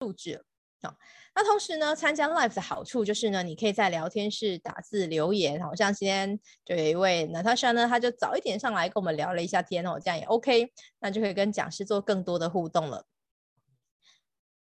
[0.00, 0.44] 录制。
[0.82, 0.94] 好，
[1.34, 10.70] 那同时呢，参加 Live 的好处就是呢，你可以在聊天室打字留言，好像今天就有一位 Natasha 呢，他就早一点上来跟我们聊了一下天哦，这样也 OK，
[11.00, 13.06] 那就可以跟讲师做更多的互动了。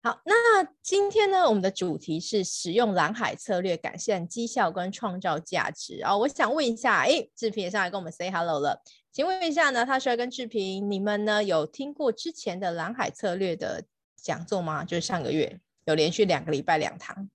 [0.02, 6.16] 好，那今天呢，我们的主题是使用蓝海策略改善绩效跟创造价值、哦。
[6.16, 8.82] 我想问一下，哎，志平也上来跟我们 say hello 了，
[9.12, 13.84] 请问一下呢，他说跟志平，你们呢有听过之前的蓝海策略的
[14.22, 14.84] 讲座吗？
[14.84, 17.28] 就是上个月有连续两个礼拜两堂，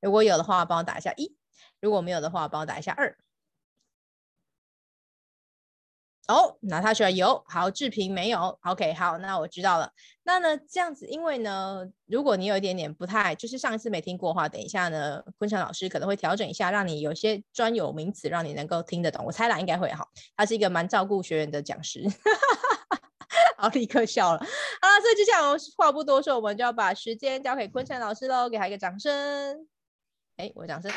[0.00, 1.34] 如果有的话，帮我打一下一；
[1.80, 3.16] 如果没有的话，帮我打一下二。
[6.26, 9.92] 哦，那他说有，好，志平没有，OK，好，那我知道了。
[10.22, 19.22] 那呢，这样子，因为呢，如果你有一点点不太，就是上一次没听过的话，等一下呢，坤城老师可能会调整一下，让你有些专有名词，让你能够听得懂。
[19.26, 20.08] 我猜啦，应该会好。
[20.34, 22.02] 他是一个蛮照顾学员的讲师，
[23.64, 24.38] 好，立刻笑了。
[24.38, 29.66] 好了，所以接下来话不多说，我们就要把时间交给坤城老师喽，给他一个掌声。
[30.36, 30.92] 哎，我的掌声。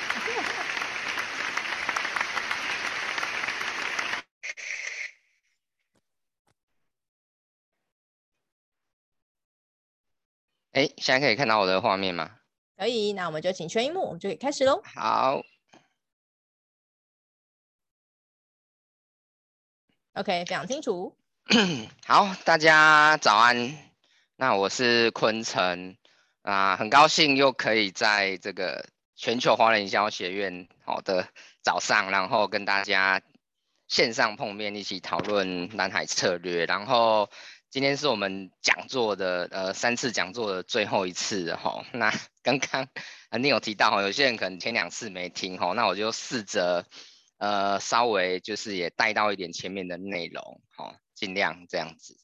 [10.73, 12.39] 哎，现在可以看到我的画面吗？
[12.75, 14.81] 可以，那我们就请全萤幕，我们就可以开始喽。
[14.83, 15.41] 好
[20.15, 21.15] ，OK，非常清楚。
[22.05, 23.77] 好，大家早安。
[24.35, 25.95] 那我是坤城
[26.41, 31.29] 啊，很高兴又可以在这个全球华人营销学院好的
[31.63, 33.21] 早上，然后跟大家
[33.87, 37.29] 线上碰面，一起讨论南海策略，然后。
[37.69, 42.87] 今天是我们讲座的呃三次讲座的最后一次哈， 那刚刚
[43.39, 46.85] 你有提到哈，有些人可能前两次没听哈，那我就试着
[47.37, 50.61] 呃稍微就是也带到一点前面的内容，
[51.17, 52.15] 尽量这样子。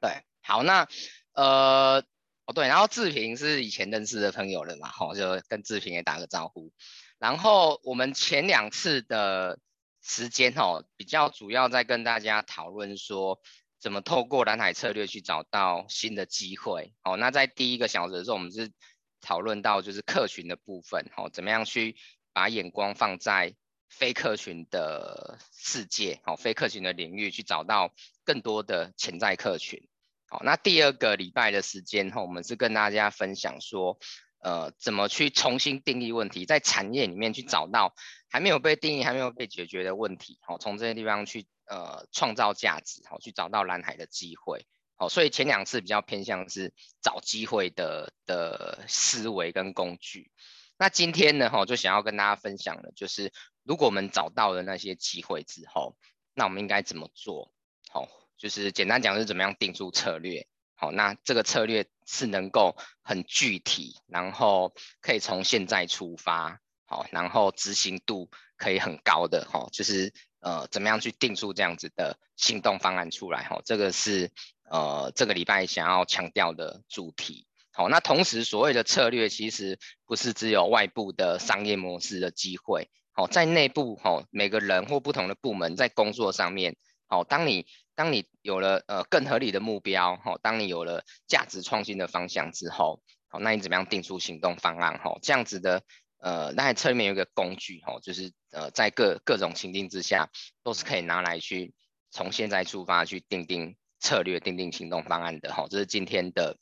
[0.00, 0.88] 对，好，那
[1.34, 2.02] 呃
[2.46, 6.72] 哦对，然后志平是以前认识的朋友了嘛，哈，就跟志平也打个招呼。
[7.18, 9.58] 然后我们前两次的
[10.00, 13.40] 时间哈，比较主要在跟大家讨论说。
[13.78, 16.94] 怎么透过蓝海策略去找到新的机会？
[17.04, 18.72] 哦，那在第一个小时的时候，我们是
[19.20, 21.94] 讨论到就是客群的部分，哦，怎么样去
[22.32, 23.54] 把眼光放在
[23.88, 27.92] 非客群的世界，哦，非客群的领域去找到
[28.24, 29.88] 更多的潜在客群。
[30.28, 33.98] 好，那第二个礼拜的时间，哈，我们是跟大家分享说，
[34.42, 37.94] 呃，怎么去重新定义问题，在产业里面去找到
[38.28, 41.46] 还没有被定义、还没有被解决的问题，好，从这些地方去。
[41.68, 46.72] 呃，创造价值，好，去找到蓝海的机会，好，所以前两次比较偏向是
[47.02, 50.30] 找机会的的思维跟工具。
[50.78, 53.32] 那今天呢，哈，就想要跟大家分享的，就是
[53.66, 55.96] 如果我们找到了那些机会之后，
[56.34, 57.52] 那我们应该怎么做？
[57.90, 70.12] 好，就是简单讲是怎么样定出策略，好，那这个策略是能够很具体，然后可以从现在出发，好，然后执行度可以很高的，哈，就是。
[70.40, 73.42] 呃，怎么样去定出这样子的行动方案出来？
[73.48, 74.30] 哈，这个是
[74.70, 77.48] 呃这个礼拜想要强调的主题。
[77.72, 82.88] 好，那同时所谓的策略，其实不是只有外部的商业模式的机会。
[83.16, 86.76] 好，在内部，哈，每个人或不同的部门在工作上面，
[87.08, 94.98] 好，当你当你有了呃更合理的目标，哈，当你有了价值创新的方向之后，好，那你怎么样定出行动方案？
[94.98, 95.82] 哈，这样子的。
[96.18, 100.30] 呃，那侧面有一个工具哈，就是呃，在各各种情境之下，
[100.62, 101.74] 都是可以拿来去
[102.10, 105.66] 从现在出发去定定策略、定定行动方案的哈。
[105.70, 106.56] 这是今天的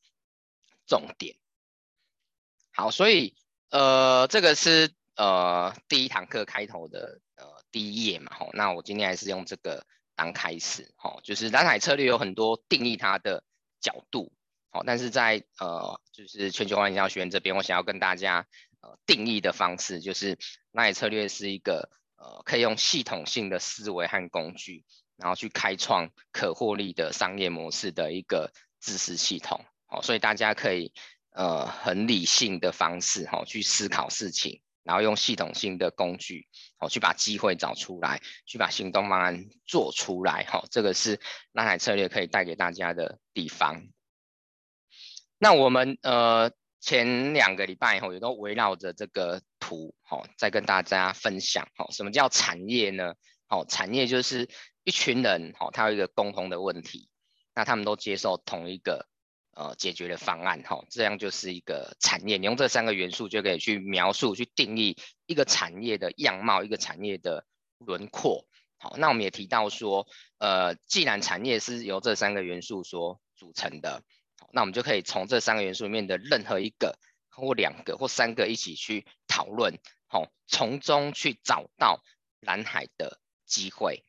[0.86, 1.36] 重点。
[2.72, 3.36] 好，所以
[3.70, 8.48] 呃，这个是呃第一堂课开头的呃第一页嘛哈。
[8.52, 9.86] 那我今天还是用这个
[10.16, 13.44] 当开始哈，就是蓝海策略有很多定义它的
[13.80, 14.32] 角度，
[14.70, 18.46] 好，但是在呃就是全球化营销学院这边，我想要跟大家
[18.80, 18.98] 呃。
[19.06, 20.38] 定义的方式就是，
[20.72, 24.82] 蓝海策略是一个呃，可以用系统性的思维和工具，
[25.16, 29.62] 然后去开创可获利的商业模式的一个知识系统。
[29.84, 30.90] 好，所以大家可以
[31.32, 36.46] 呃很理性的方式哈去思考事情，然后用系统性的工具，
[36.78, 40.44] 哦去把机会找出来，去把行动方案做出来。
[40.48, 41.18] 好，这个是
[41.50, 43.82] 蓝海策略可以带给大家的地方。
[45.38, 46.52] 那我们呃。
[46.86, 53.14] 前两个礼拜以后也都围绕着这个图，好，再跟大家分享，好，什么叫产业呢？
[53.46, 54.50] 好，产业就是
[54.82, 57.08] 一群人，好，他有一个共同的问题，
[57.54, 59.06] 那他们都接受同一个
[59.54, 62.36] 呃解决的方案，好，这样就是一个产业。
[62.36, 64.96] 你用这三个元素就可以去描述、去定义
[65.26, 67.46] 一个产业的样貌，一个产业的
[67.78, 68.46] 轮廓。
[68.76, 70.06] 好，那我们也提到说，
[70.38, 74.02] 呃，既然产业是由这三个元素所组成的。
[74.38, 76.98] 好，那我们就可以从这三个元素里面的任何一个
[77.30, 82.02] 或两个或三个一起去讨论，好，从中去找到
[82.40, 84.04] 蓝海的机会。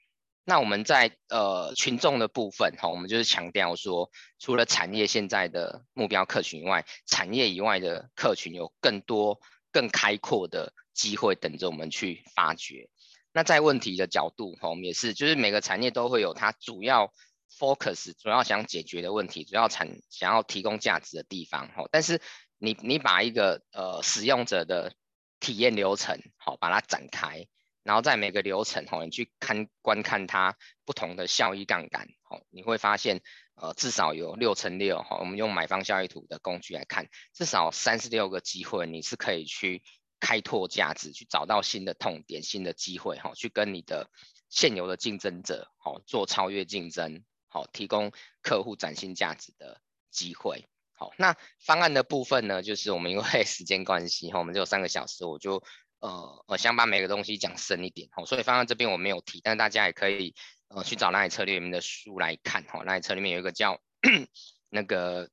[0.47, 9.39] 那我们在呃群众的部分，哈，我们就是强调说，除了产业现在的目标客群以外，产业以外的客群有更多
[9.71, 12.87] 更开阔的机会等着我们去发掘。
[13.33, 17.11] 那在问题的角度，哈，我们也是，就是每个产业都会有它主要
[17.57, 21.85] focus，主要想解决的问题，主要产想要提供价值的地方，哈。
[21.91, 22.21] 但是
[22.59, 24.93] 你你把一个呃使用者的
[25.39, 27.47] 体验流程，好，把它展开。
[27.85, 33.21] 然后在每个流程吼，你去看观看它不同的效益杠杆，吼，你会发现，
[33.53, 39.83] 呃，至少有六乘六，哈，我们用买方效益图的工具来看，至少三十六个机会，你是可以去
[40.19, 44.09] 开拓价值，去找到新的痛点、新的机会，哈，去跟你的
[44.49, 48.11] 现有的竞争者，好，做超越竞争，好，提供
[48.41, 49.79] 客户崭新价值的
[50.09, 55.63] 机会，好，那方案的部分呢，就是我们因为时间关系，哈，我们只有三个小时，我就。
[55.99, 60.35] 呃，我想把每个东西讲深一点，所以放在这边我没有提，但大家也可以
[60.67, 63.81] 呃去找蓝海策略里面的书来看，哈，蓝海策略里面有一个叫
[64.69, 65.29] 那个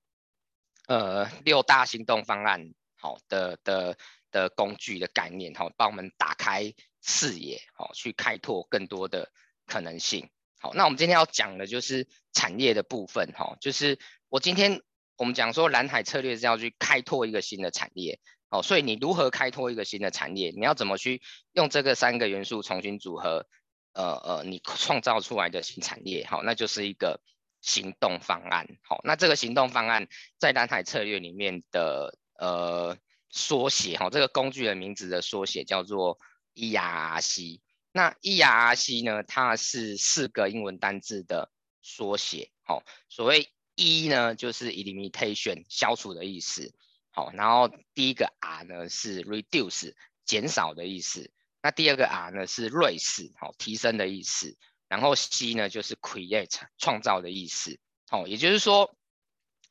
[0.86, 3.98] 呃六大行动方案，好的的
[4.30, 6.72] 的工具的概念，哈，帮我们打开
[7.02, 9.30] 视野，好，去开拓更多的
[9.66, 13.98] 可能性，好，那我们今天要讲的就是产业的部分，哈，就是
[14.30, 14.80] 我今天
[15.16, 18.20] 我们讲说蓝海策略是要去开拓一个新的产业。
[18.52, 20.52] 哦，所以你如何开拓一个新的产业？
[20.54, 21.20] 你要怎么去
[21.52, 23.48] 用这个三个元素重新组合？
[23.94, 27.20] 呃呃，你创造出来的新产业，好，那就是一个
[27.60, 28.66] 行动方案。
[28.82, 30.08] 好，那这个行动方案
[30.38, 32.96] 在蓝海策略里面的呃
[33.28, 36.18] 缩写，哈，这个工具的名字的缩写叫做
[36.54, 37.60] ERRC。
[37.92, 41.50] 那 ERRC 呢，它是四个英文单字的
[41.82, 42.50] 缩写。
[42.62, 46.72] 好，所谓 E 呢，就是 elimination 消除的意思。
[47.14, 49.92] 好，然后第一个 R 呢是 reduce
[50.24, 51.30] 减少的意思，
[51.60, 54.56] 那第二个 R 呢是 raise 好提升的意思，
[54.88, 57.78] 然后 C 呢就是 create 创造的意思。
[58.08, 58.96] 好，也就是说，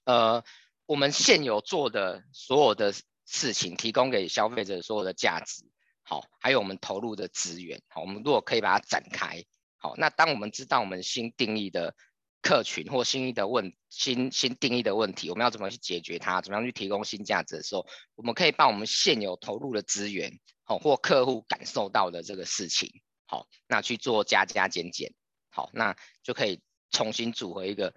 [0.04, 0.44] 呃，
[0.86, 2.94] 我们现有做的所有的
[3.26, 5.64] 事情，提供给消费者所有的价值，
[6.04, 9.44] 好，还有我们投入的资源，好，我们如果可以把它展开，
[9.78, 11.96] 好，那当我们知道我们新定义的。
[12.42, 16.42] 客群或新一的问新新定义的问题，我们要怎么去解决它？
[16.42, 17.86] 怎么样去提供新价值的时候，
[18.16, 22.90] 我们可以把我们现有投入的资源，好或客户感受到的这个事情，
[23.28, 25.14] 好，那去做加加减减，
[25.50, 27.94] 好，那就可以重新组合一个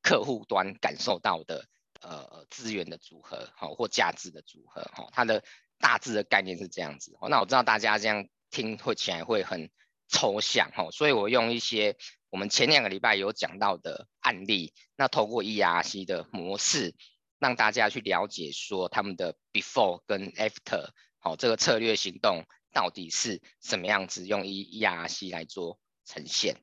[0.00, 1.66] 客户端感受到的
[2.00, 5.42] 呃资源的组合，好或价值的组合，好，它的
[5.78, 7.16] 大致的概念是这样子。
[7.20, 9.70] 好，那我知道大家这样听会起来会很
[10.08, 11.96] 抽象，哈，所以我用一些。
[12.32, 16.94] 我们前两个礼拜有讲到的案例，那透过 ERC 的模式，
[17.38, 20.88] 让大家去了解说他们的 before 跟 after，
[21.18, 26.56] 好，这个策略行动到底是什么样子，用 ERC 来做呈现。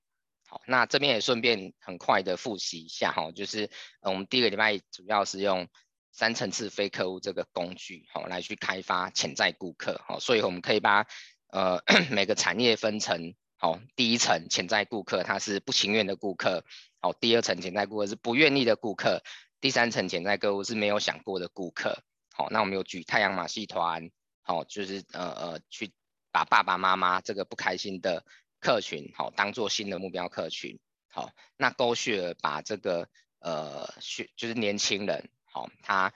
[0.47, 3.69] 好，那这边也顺便很快的复习一下哈，就是
[4.01, 5.69] 我们第一个礼拜主要是用
[6.11, 11.05] 三层次非客户这个工具，好，来去开发潜在顾客，好，所以我们可以把
[11.51, 13.35] 呃 每个产业分成。
[13.61, 16.63] 好，第一层潜在顾客，他是不情愿的顾客。
[17.01, 19.21] 好，第二层潜在顾客是不愿意的顾客。
[19.59, 22.01] 第三层潜在客户是没有想过的顾客。
[22.31, 24.09] 好，那我们有举太阳马戏团，
[24.43, 25.91] 好，就是呃呃，去
[26.31, 28.23] 把爸爸妈妈这个不开心的
[28.61, 30.79] 客群，好，当做新的目标客群。
[31.09, 33.93] 好，那 GoShare 把这个呃，
[34.37, 36.13] 就是年轻人，好，他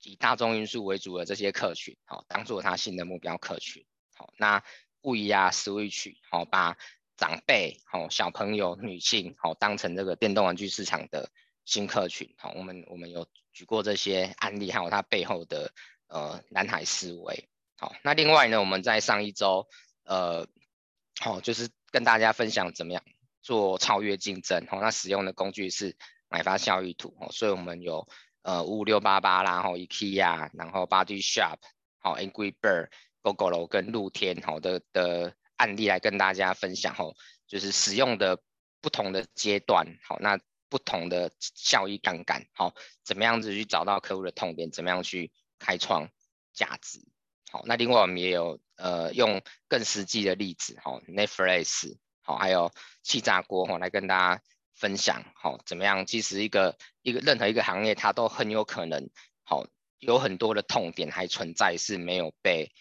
[0.00, 3.84] 以大众因素为主的这些客群，好，当做他新的目标客群。
[4.14, 4.64] 好，那。
[5.02, 6.76] 不一样，Switch 好，把
[7.16, 11.30] 长辈好、小朋友、女性好当成这个电动玩具市场的
[11.64, 15.72] 新客群好，我们我们有举过这些案例，还有它背后的
[16.08, 17.94] 呃蓝海思维好。
[18.02, 19.68] 那另外呢，我们在上一周
[20.04, 20.46] 呃
[21.20, 23.02] 好就是跟大家分享怎么样
[23.42, 25.96] 做超越竞争好，那使用的工具是
[26.28, 28.08] 买发效益图好，所以我们有
[28.42, 31.56] 呃五五六八八啦，然后 IKEA，然后 Body Shop
[31.98, 32.88] 好，Angry Bird。
[33.22, 37.14] GOGO 罗跟露天好的的案例来跟大家分享吼，
[37.46, 38.40] 就是使用的
[38.80, 42.74] 不同的阶段好，那不同的效益杠杆好，
[43.04, 46.08] 怎么样子去找到客户的痛点，怎么样去开创
[46.54, 47.00] 价值
[47.50, 52.72] 好，那另外我们也有呃用更实际的例子好，Netflix 好，还有
[53.02, 54.42] 气炸锅哈来跟大家
[54.74, 56.06] 分享好，怎么样？
[56.06, 59.10] 其实一个一个任何一个行业它都很有可能
[59.42, 59.66] 好，
[59.98, 62.72] 有很多的痛点还存在是没有被。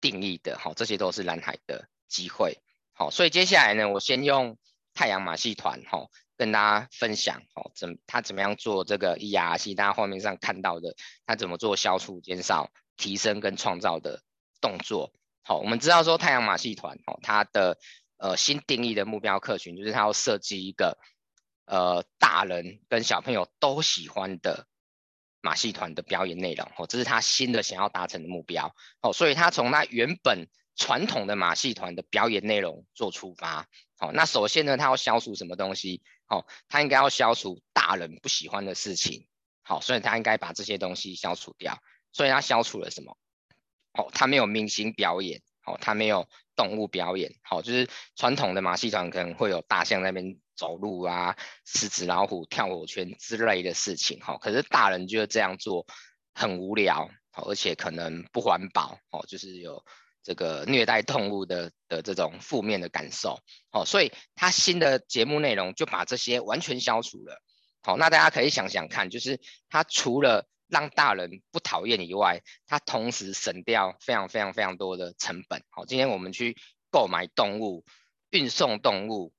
[0.00, 2.58] 定义的好，这些都是蓝海的机会。
[2.92, 4.58] 好，所以接下来呢，我先用
[4.94, 10.94] 太阳马戏团哈跟大家分享哦，怎他怎么样做这个 ERC，大家画面上看到的，
[11.26, 14.22] 他怎么做消除、减少、提升跟创造的
[14.60, 15.12] 动作。
[15.42, 17.78] 好，我们知道说太阳马戏团哦，它的
[18.18, 20.98] 呃新定义的目标客群就是它要设计一个
[21.66, 24.66] 呃大人跟小朋友都喜欢的
[25.40, 33.66] 马戏团的表演内容哦，这是他新的想要达成的目标哦，所以他从他原本传统的马戏团的表演内容做出发。
[33.98, 36.02] 好，那首先呢，他要消除什么东西？
[36.26, 39.26] 好，他应该要消除大人不喜欢的事情。
[39.62, 41.78] 好，所以他应该把这些东西消除掉。
[42.12, 43.16] 所以他消除了什么？
[43.92, 55.86] 哦，他没有明星表演，哦，他没有动物表演，好，就是传统的马戏团可能会有大象那边走路啊，狮子老虎跳火圈之类的事情，哈，可是大人觉得这样做
[56.34, 59.84] 很无聊，而且可能不环保，哦，就是有
[60.24, 63.38] 这个虐待动物的的这种负面的感受，
[63.70, 67.40] 哦，所以他新的节目内容就把这些完全消除了，
[67.80, 75.62] 好，那大家可以想想看，就是他除了让大人不讨厌以外，它同时省掉非常非常非常多的成本。
[75.70, 76.58] 好，今天我们去
[76.90, 77.86] 购买动物、
[78.28, 79.32] 运送动物、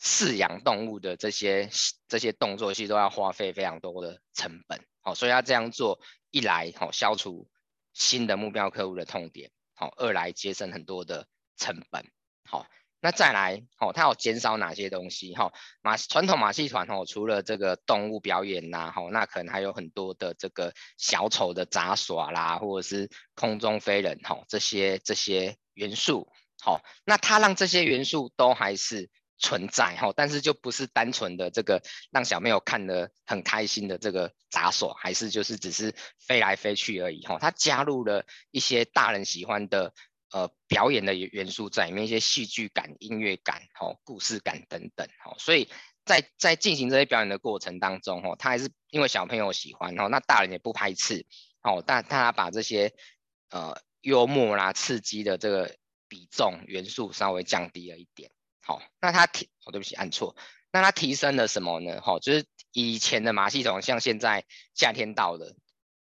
[0.00, 1.68] 饲养动物的这些
[2.08, 4.80] 这些动作，其实都要花费非常多的成本。
[5.00, 6.00] 好，所以要这样做，
[6.30, 7.48] 一来好消除
[7.92, 11.26] 新的目标客户的痛点，好，二来节省很多的
[11.56, 12.04] 成本。
[12.44, 12.66] 好。
[13.00, 15.32] 那再来，哦，它有减少哪些东西？
[15.32, 15.52] 哈，
[15.82, 26.28] 马传统马戏团，哦，除了这个动物表演呐，哈，那可能还有很多的这个小丑的杂耍啦，或者是空中飞人，哈，这些这些元素，
[26.60, 39.94] 好，那它让这些元素都还是存在，哈，但是就不是单纯的这个让小朋友看得很开心的这个杂耍，还是就是只是飞来飞去而已，哈，它加入了一些大人喜欢的。
[40.30, 45.70] 呃，表演的元素在里面，一些戏剧感、音乐感、哦，故事感等等，哦，所以
[46.04, 51.24] 在在进行这些表演的过程当中，哦，他还是因为小朋友喜欢，哦，那大人也不排斥，
[51.62, 52.92] 哦，但他把这些
[53.48, 55.74] 呃幽默啦、刺激的这个
[56.08, 58.30] 比重元素稍微降低了一点，
[58.68, 60.36] 好，那它提，哦，对不起，按错，
[60.70, 62.00] 那它提升了什么呢？
[62.04, 64.44] 哦，就是以前的马戏团，像现在
[64.74, 65.56] 夏天到了。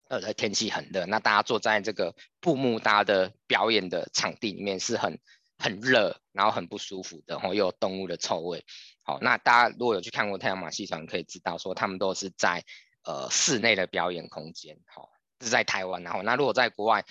[0.10, 5.20] 呃，天气很热，那大家坐在这个布幕搭的表演的场地里面是很
[5.58, 8.64] 很热，然后很不舒服的，然后又有动物的臭味。
[9.02, 12.64] 好，那大家如果有去看过太阳马戏团，可以知道说他们都是在
[13.04, 15.10] 呃室内的表演空间，好，
[15.42, 16.02] 是在台湾。
[16.04, 17.04] 然后，那如果在国外，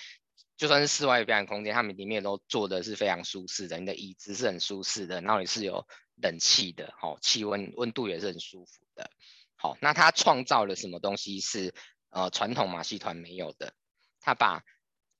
[0.56, 5.86] 就算是室外表演空间，他们里面都做的是非常舒适的，你的椅子是很舒适的，然后也是有
[6.16, 9.10] 冷气的，好，气温温度也是很舒服的。
[9.56, 11.74] 好，那他创造了什么东西是？
[12.08, 13.74] 呃，传统马戏团没有的，
[14.20, 14.62] 他把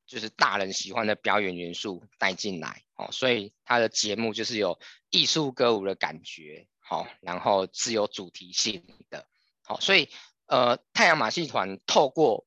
[0.07, 4.79] 就是大人喜欢的表演元素带进来，哦，所以他的节目就是有
[5.11, 9.29] 艺术歌舞的感觉，好、然后是有主题性的，
[9.63, 10.09] 好、所以
[10.47, 12.46] 呃，太阳马戏团透过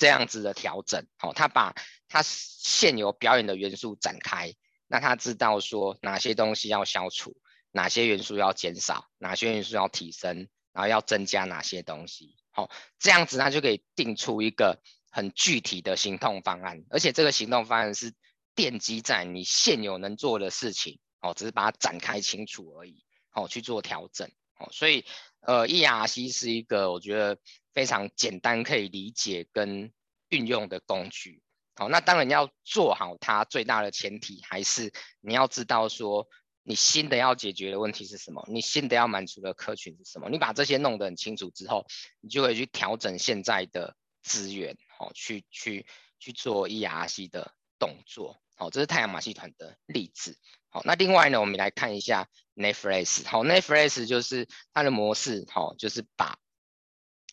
[0.00, 1.74] 这样子的调整，好、他把
[2.08, 4.54] 他现有表演的元素展开，
[4.86, 7.36] 那他知道说哪些东西要消除，
[7.70, 12.34] 哪些元素要减少，哪些元素要提升，然后要增加哪些东西。
[12.50, 14.80] 好，这样子他就可以定出一个
[15.10, 18.14] 很具体的行动方案，而且这个行动方案是
[18.56, 23.04] 奠基在你现有能做的事情，哦，只是把它展开清楚而已，
[23.34, 24.26] 哦，去做调整，
[24.58, 25.04] 哦，所以
[25.40, 27.38] 呃，ERC 是一个我觉得
[27.72, 29.92] 非常简单可以理解跟
[30.28, 31.42] 运用的工具，
[31.74, 36.26] 好，那当然要做好它最大的前提还是你要知道说。
[36.62, 38.46] 你新的要解决的问题是什么？
[38.46, 40.28] 你新的要满足的客群是什么？
[40.28, 41.86] 你把这些弄得很清楚之后，
[42.20, 45.86] 你就会去调整现在的资源，好，去去
[46.18, 50.36] 去做 ERC 的动作，好，这是太阳马戏团的例子，
[50.70, 56.38] 好，那另外呢，我们来看一下 Netflix，好，Netflix 就是它的模式，好，就是把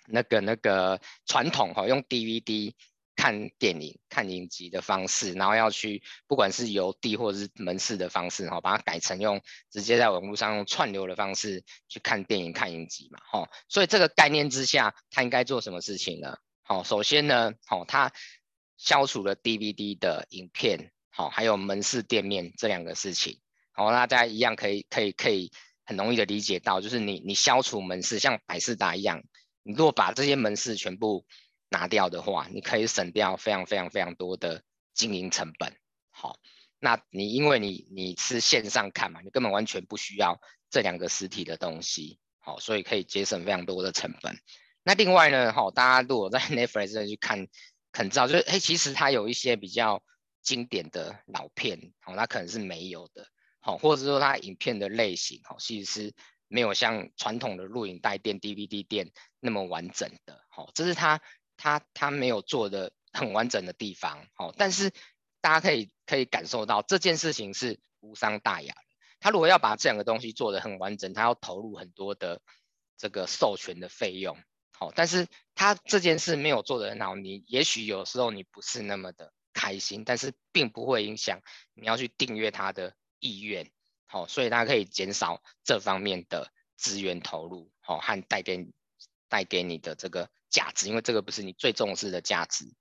[0.08, 2.74] 那个那个传统，哈，用 DVD。
[3.20, 9.42] 看电影、看影集的方式，然后要去，不管是邮递或者是门市的方式，哈把它改成用
[9.72, 13.50] 直接在网络上用串流的方式去看电影、看影集嘛，哈。
[13.70, 16.38] 所以这个概念之下，它应该做什么事情呢？
[16.62, 18.14] 好，首先呢，好，它
[18.78, 23.40] 消除了 DVD 的影片，好，还有门市店面这两个事情。
[23.72, 25.52] 好，那大家一样可以、可以、可以
[25.84, 29.24] 很容易的理解到，就是你你消除门市，像百事达一样，
[29.64, 31.26] 你如果把这些门市全部
[31.70, 34.62] 拿掉的话，你可以省掉非常非常非常多的
[34.94, 35.76] 经营成本。
[36.12, 36.38] 好，
[36.78, 42.20] 那你因为你你是线上看嘛，你根本完全不需要这两个实体的东西。
[42.38, 44.38] 好，所以可以节省非常多的成本。
[44.84, 47.48] 那另外呢，好，大家如果在 Netflix 去看，
[47.92, 50.04] 可能知道就是，哎，其实它有一些比较
[50.48, 53.28] 经典的老片，好，它可能是没有的。
[53.60, 56.14] 好，或者说它影片的类型，好，其实是
[56.48, 59.12] 没有像传统的录影带店、DVD 店
[59.42, 61.20] 那么完整的，好，这是他
[61.58, 64.90] 他他没有做的很完整的地方，好，但是
[65.42, 68.82] 大家可以可以感受到这件事情是无伤大雅的。
[69.20, 72.42] 他如果要把这两个东西做得很完整，他要投入很多的
[72.96, 74.38] 这个授权的费用，
[74.72, 79.34] 好，但是他这件事没有做得很好，你也许有时候你不是那么的
[79.68, 81.42] 开心，但是并不会影响
[81.74, 83.70] 你要去订阅他的意愿。
[84.06, 88.70] 好，所以它可以减少这方面的资源投入，好，和带给
[89.28, 92.74] 带给你的这个价值，因为这个不是你最重视的价值。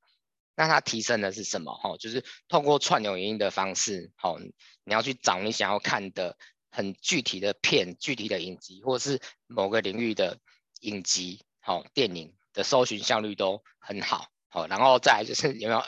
[0.54, 1.74] 那它提升的是什么？
[1.74, 6.38] 哈，就是通过串流影音的方式，好，你要去找你想要看的
[6.70, 10.38] 很具体的片、具体的影集，或是某个领域的
[10.82, 14.28] 影集，好，电影的搜寻效率都很好。
[14.48, 15.80] 好，然后再来就是有没有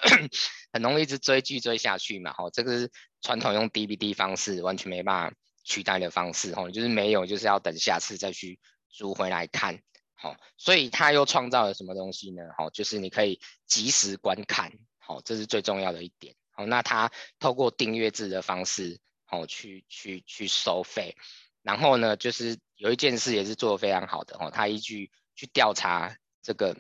[0.73, 2.35] 很容易一直追剧追下去嘛？
[2.35, 2.91] 好，这个是
[3.23, 6.55] 传统用 DVD 方式完全没办法取代的方式。
[6.55, 8.59] 哈，就是没有，就是要等下次再去
[8.91, 9.81] 租回来看。
[10.15, 12.43] 好，所以他又创造了什么东西呢？
[12.59, 14.73] 好，就是你可以即时观看。
[14.99, 16.35] 好，这是最重要的一点。
[16.51, 21.17] 好，那他透过订阅制的方式，好去去去收费。
[21.63, 24.37] 然后呢，就是有一件事也是做得非常好的。
[24.39, 26.77] 哦，他依据去调查这个。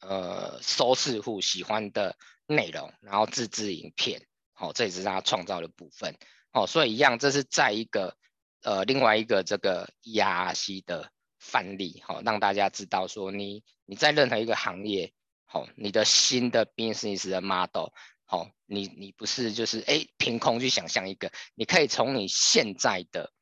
[0.00, 6.16] 呃，收视户喜欢的内容，然后自制影片，好、哦，这也是他创造的部分，
[6.52, 8.16] 哦，所以一样，这是在一个
[8.62, 15.12] 呃另外一个这个 ERC 的范例，好、哦，让大家知道说你你在任何一个行业，
[15.44, 17.92] 好、哦，你的新的 business 的 model，
[18.24, 23.32] 好、哦，你你不是就是哎凭空去想象一个，你可以从你现在的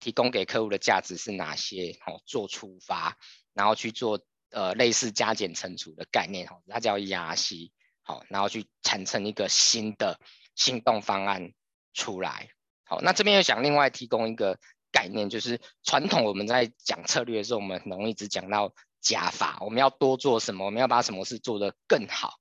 [0.00, 3.16] 提供给客户的价值是哪些，好、哦，做出发，
[3.52, 4.20] 然后去做。
[4.52, 7.70] 呃，类似加减乘除的概念，它叫 ERC，
[8.02, 10.20] 好，然后去产生一个新的
[10.54, 11.54] 行动方案
[11.94, 12.50] 出来，
[12.84, 14.58] 好，那这边又想另外提供一个
[14.90, 22.34] 概念，就是传统我们在讲策略的时候，我们很容易只讲到加法，我们要多做什么，我们要把什么事做得更好，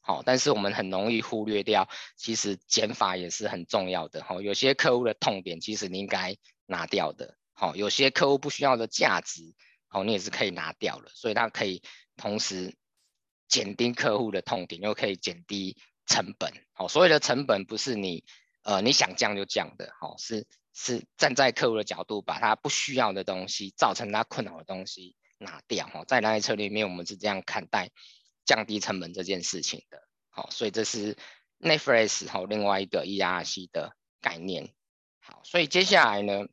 [0.00, 9.54] 好，但是我们很容易忽略掉，其实减法也是很重要的，好，有些客户的痛点，其实你应该拿掉的，好，有些客户不需要的价值。
[9.94, 11.80] 哦，你也是可以拿掉了，所以它可以
[12.16, 12.76] 同时
[13.46, 16.52] 减低客户的痛点，又可以减低成本。
[16.72, 18.24] 好，所谓的成本不是你
[18.64, 25.86] 呃你想降就降的，好，是是站在客户的角度，把他不需要的东西，造成他困扰的东西拿掉。
[25.86, 27.92] 哈，在那一策略里面，我们是这样看待
[28.44, 30.02] 降低成本这件事情的。
[30.30, 31.16] 好，所以这是
[31.60, 34.74] Netflix 好另外一个 ERC 的概念。
[35.20, 36.48] 好，所以接下来呢，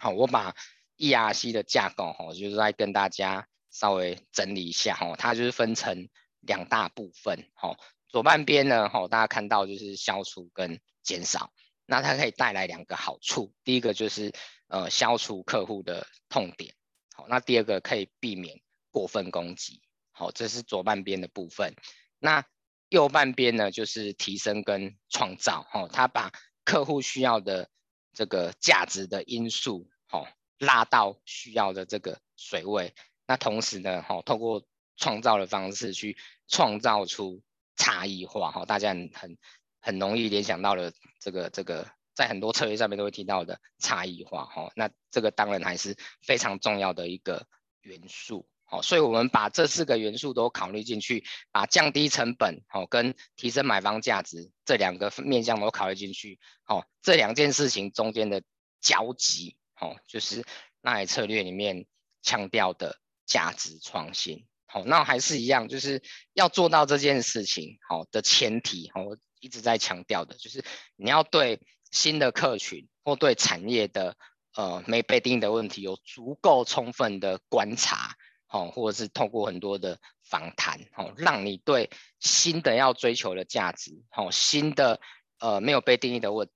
[0.00, 0.56] 好，我把。
[0.98, 6.08] ERC 的架构哈，就是来跟大家稍微整理一下哈，它就是分成
[6.40, 7.76] 两大部分哈。
[8.08, 11.52] 左半边呢哈，大家看到就是消除跟减少，
[11.84, 14.32] 那它可以带来两个好处，第一个就是
[14.68, 16.74] 呃消除客户的痛点，
[17.14, 19.82] 好，那第二个可以避免过分攻击，
[20.12, 21.74] 好，这是左半边的部分。
[22.18, 22.46] 那
[22.88, 26.32] 右半边呢，就是提升跟创造，哈，它把
[26.64, 27.68] 客户需要的
[28.14, 30.32] 这个价值的因素，哈。
[30.58, 32.94] 拉到需要的这个水位，
[33.26, 34.64] 那同时呢，哈，透过
[34.96, 36.16] 创造的方式去
[36.48, 37.42] 创造出
[37.76, 39.38] 差异化，哈，大家很很
[39.80, 47.46] 很容易联想到了这个这个，在很多策略上面都会提到的差异化，哈，那这个当然还是非常重要的一个
[47.82, 58.42] 元素，好，所以我们把这四个元素都考虑进去，把降低成本，好，跟提升买方价值这两个面向都考虑进去，好，这两件事情中间的
[58.80, 59.56] 交集。
[59.78, 60.42] 好，就是
[60.80, 61.86] 那台策略里面
[62.22, 64.46] 强调的价值创新。
[64.64, 70.64] 好，那还是一样，就是要做到这件事情，好的前提，我一直在强调的，就是
[70.96, 71.60] 你要对
[71.92, 74.16] 新的客群或对产业的
[74.56, 85.00] 呃没被定义的问题有足够充分的观察，好，或者是透过很多的访谈，好，让你对新的要追求的价值，好，新的
[85.38, 86.48] 呃没有被定义的问。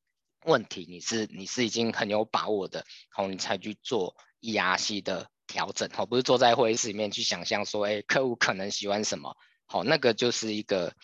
[0.46, 10.94] 问题你是你是已经很有把握的，好，你才去做 ERC 的调整，好，不是坐在会议室里面去想象说，哎，客户可能喜欢什么，好，那个就是一个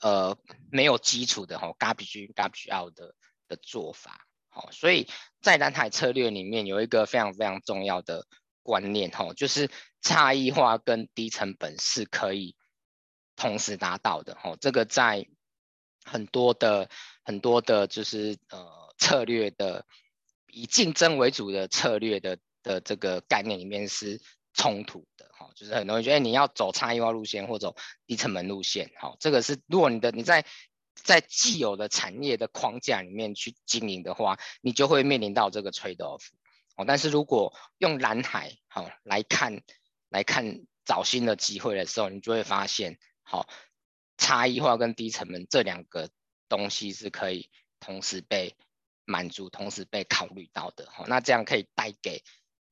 [0.00, 0.38] 呃
[0.70, 3.14] 没有基础的哈，garbage garbage out 的
[3.48, 5.06] 的做法，好，所以
[5.42, 8.26] 在蓝海策略里面有一个非常非常重要的
[8.62, 9.68] 观念，哈，就是
[10.00, 12.56] 差异化跟低成本是可以
[13.36, 15.26] 同时达到的，哈，这个在
[16.02, 16.88] 很多的
[17.24, 18.85] 很多的，就是呃。
[18.98, 19.86] 策略的
[20.46, 24.20] 以竞争为主的策略的的这个概念里面是
[24.54, 30.46] 冲突的哈，就是很多人觉得你要走差异化路线或走低成本路线，哈，这个是如果你的你在
[30.94, 36.22] 在既有的产业的框架里面去经营的话，你就会面临到这个 trade off，
[36.74, 39.62] 哦，但是如果用蓝海好来看
[40.08, 43.46] 来看找新的机会的时候，你就会发现，好，
[44.16, 46.08] 差异化跟低成本这两个
[46.48, 48.56] 东西是可以同时被
[49.06, 50.86] 满足、同时被考虑到的。
[50.90, 52.22] 好，那这样可以带给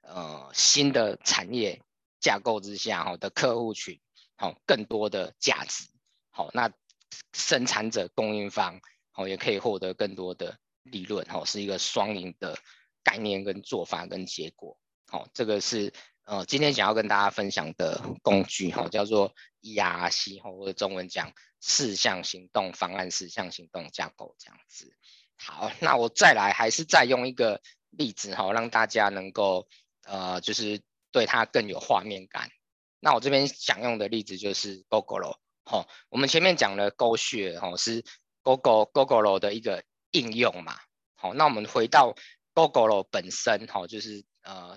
[0.03, 1.81] 呃新的产业
[2.21, 3.99] 架构之下哈的客户群，
[4.37, 5.89] 好更多的价值。
[6.31, 6.71] 好，那
[7.33, 8.79] 生产者、供应方
[9.13, 11.25] 好也可以获得更多的利润。
[11.27, 12.59] 好，是一个双赢的
[13.03, 14.77] 概念跟做法跟结果。
[15.07, 15.95] 好，这个是。
[16.27, 24.97] 呃，今天想要跟大家分享的工具哈，叫做 ERC 哈，或者中文讲四项行动方案、四项行动架构这样子。
[25.37, 29.67] 好， 那我再来还是再用一个例子哈，让大家能够
[30.05, 32.51] 呃，就是对它更有画面感。
[33.01, 38.05] 那我这边想用的例子就是 GoGoLo 哈，我们前面讲了 GoShare 哈，是
[38.43, 40.77] GoGoGoGoLo 的一个应用嘛。
[41.15, 42.15] 好，那我们回到
[42.55, 44.77] GoGoLo 本身哈，就是呃。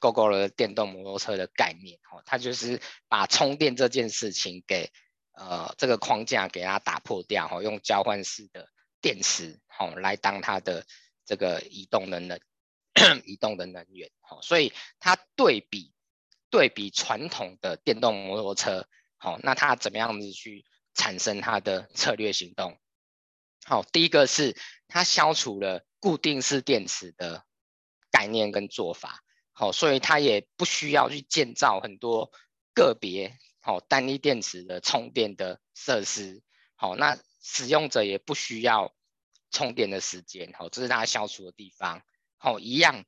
[0.00, 4.90] GoGoLo 的电动摩托车的概念，哦，它就是把充电这件事情给，
[5.32, 8.66] 呃，这个框架给它打破掉，哦，用交换式的
[9.00, 10.86] 电池，哦，来当它的
[11.24, 12.38] 这个移动的能，
[13.24, 15.92] 移动的能源，哦，所以它对比
[16.50, 22.78] 对比传统的电动摩托车，好，那它怎么样子去产生它的策略行动？
[23.64, 24.56] 好，第一个是
[24.88, 27.44] 它消除了固定式电池的
[28.10, 29.22] 概念跟做法。
[29.52, 32.32] 好，所以它也不需要去建造很多
[32.74, 36.42] 个别好单一电池的充电的设施。
[36.74, 38.94] 好，那使用者也不需要
[39.50, 40.52] 充电的时间。
[40.52, 42.02] 好，这是它消除的地方。
[42.36, 43.04] 好，一样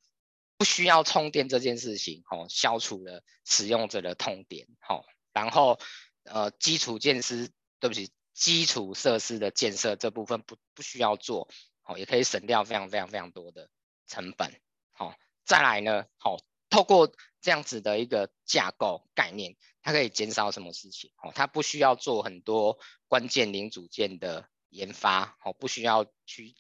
[0.57, 2.23] 不需要充电这件事情。
[2.27, 4.67] 好，消除了使用者的痛点。
[4.81, 5.79] 好，然后
[6.25, 11.49] 呃基础建设，对不起，基础设施的建设这部分不不需要做。
[11.83, 13.69] 好，也可以省掉非常非常非常多的
[14.07, 14.61] 成本。
[14.93, 15.15] 好。
[15.45, 16.37] 再来呢，好，
[16.73, 21.11] 透过这样子的一个架构概念，它可以减少什么事情？
[21.23, 26.55] 哦，它不需要做很多关键零组件的研发，哦，不需要去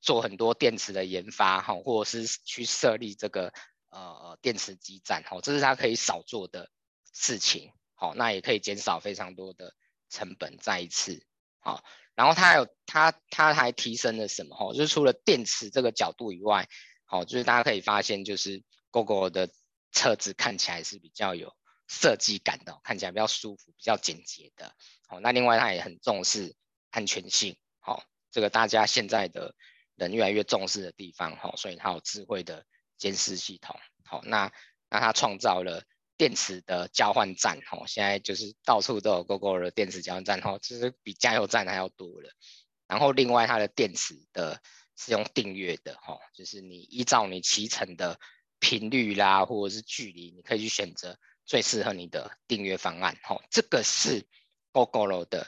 [0.00, 3.52] 做很多电池的研发，哈，或者是去设立这个
[3.90, 6.70] 呃电池基站，哦，这是它可以少做的
[7.12, 9.74] 事情，好，那也可以减少非常多的
[10.08, 10.56] 成本。
[10.56, 11.26] 再一次，
[11.58, 14.56] 好，然后它有它它还提升了什么？
[14.56, 16.66] 哈，就是除了电池这个角度以外。
[17.06, 19.50] 好，就是大家可以发现，就是 Gogoro 的
[19.90, 21.52] 车子看起来是比较有
[21.88, 24.72] 设计感的，看起来比较舒服、比较简洁的。
[25.08, 26.54] 好，那另外它也很重视
[26.90, 27.56] 安全性。
[27.80, 29.56] 好，这个大家现在的
[29.96, 31.36] 人越来越重视的地方。
[31.36, 32.64] 好，所以它有智慧的
[32.96, 33.76] 监视系统。
[34.04, 34.52] 好，那
[34.88, 35.82] 那它创造了
[36.16, 37.60] 电池的交换站。
[37.66, 40.40] 好，现在就是到处都有 Gogoro 的电池交换站。
[40.40, 42.30] 好，就是比加油站还要多了。
[42.86, 44.62] 然后另外它的电池的。
[44.96, 48.20] 是用订阅的哈，就是你依照你骑乘的
[48.64, 53.38] 频率啦，或者是距离，你可以去选择最适合你的订阅方案哈。
[53.50, 54.26] 这个是
[54.72, 55.46] Gogoro 的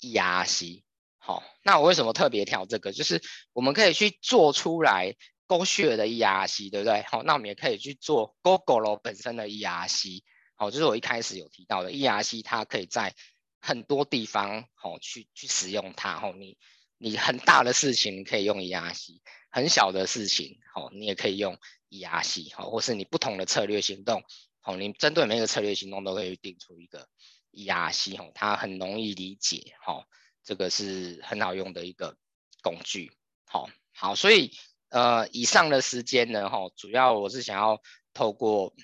[0.00, 0.82] ERC
[1.18, 2.90] 好，那我为什么特别挑这个？
[2.90, 5.14] 就是我们可以去做出来
[5.46, 7.04] GoShare 的 ERC，对不对？
[7.06, 10.22] 好，那我们也可以去做 Gogoro 本身的 ERC，
[10.56, 13.14] 好，就是我一开始有提到的 ERC，它可以在
[13.60, 16.58] 很多地方好去去使用它哈，你。
[17.00, 21.58] 你很大的事情可以用 ERC，很小的事情，好，你也可以用
[21.90, 24.22] ERC，好，或是你不同的策略行动，
[24.60, 27.08] 好，你针对每个策略行动都可以定出一个
[27.52, 30.04] ERC，哈，它很容易理解，哈，
[30.44, 32.16] 这个是很好用的一个
[32.62, 33.10] 工具，
[33.46, 34.52] 好，好，所以
[34.90, 37.80] 呃，以上的时间呢，哈，主要我是想要
[38.14, 38.74] 透过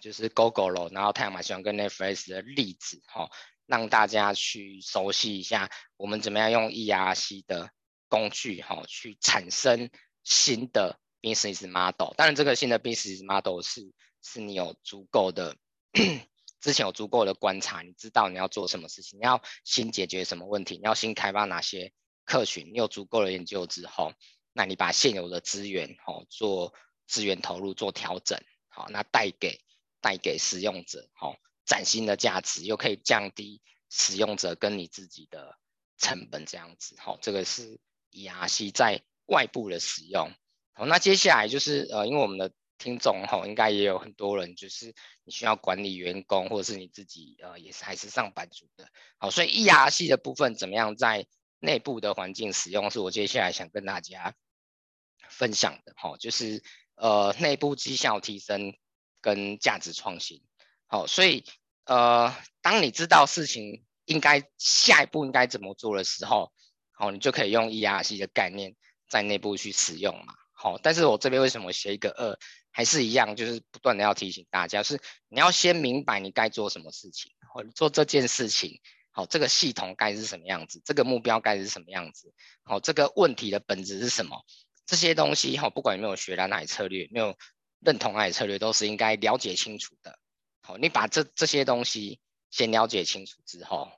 [0.00, 3.30] 就是 Gogoro，然后太阳马戏团跟 Netflix 的例子，哈。
[3.68, 7.68] 让大家去熟悉一下，我们怎么样用 ERC 的
[8.08, 9.90] 工具，哈，去产生
[10.24, 12.14] 新的 business model。
[12.16, 13.92] 当然，这个新的 business model 是
[14.22, 15.56] 是你有足够的，
[16.60, 21.92] 之前有足够的观察，你知道你要做什么事情，你要新解决什么问题，你要新开发哪些
[22.24, 24.12] 客群，你有足够的研究之后，
[24.52, 26.74] 那你把现有的资源，哈，做
[27.06, 29.60] 资源投入，做调整，好，那带给
[30.00, 31.36] 带给使用者，哈。
[31.68, 35.58] 崭新的价值，又可以降低使用者跟你自己的
[35.98, 37.80] 成本，这样子，好，这个是
[38.12, 40.30] ERC 在外部的使用。
[40.72, 48.88] 好，那接下来就是呃，因为我们的听众哈，应该也有很多人，就是你需要管理员工，或者是你自己呃，也是还是上班族的，
[49.18, 51.26] 好，所以 ERC 的部分怎么样在
[51.58, 54.34] 内部的环境使用，是我接下来想跟大家
[55.30, 56.62] 分享的，哈，就是
[56.96, 58.74] 呃，内部绩效提升
[59.22, 60.42] 跟价值创新。
[60.86, 61.44] 好，所以
[61.84, 66.52] 呃，当你知道事情应该下一步应该怎么做的时候，
[66.98, 68.74] 好，你就可以用 ERC 的概念
[69.06, 70.34] 在内部去使用嘛。
[70.52, 72.38] 好，但是我这边为什么写一个二，
[72.72, 78.80] 还是一样，就是不断的要提醒大家，是你要先明白你该做什么事情，或者做这件事情，
[79.10, 82.32] 好，这个系统该是什么样子，这个目标该是什么样子，
[82.64, 84.42] 好，这个问题的本质是什么，
[84.86, 87.36] 这些东西哈，不管有没有学蓝海策略，没有
[87.80, 90.18] 认同蓝海策略，都是应该了解清楚的。
[90.62, 92.18] 好，你把这这些东西
[92.50, 93.90] 先了解清楚之后。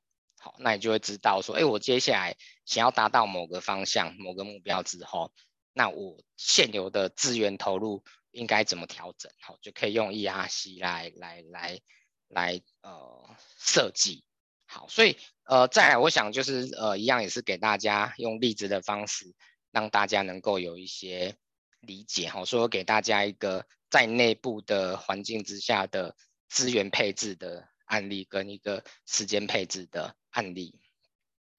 [0.59, 5.33] 那你就会知道说，哎，我接下来想要达到某个方向、某个目标之后，
[5.73, 9.31] 那我现有的资源投入应该怎么调整？
[9.41, 11.81] 好，就可以用 ERC 来来来
[12.29, 14.25] 来呃设计。
[14.67, 19.35] 好，所以呃再来，我想就是呃一样也是给大家用例子的方式，
[19.73, 21.37] 让大家能够有一些
[21.81, 22.29] 理解。
[22.29, 26.15] 好，说给大家一个在内部的环境之下的
[26.49, 30.79] 资源配置的案例跟一个时间配置的案例。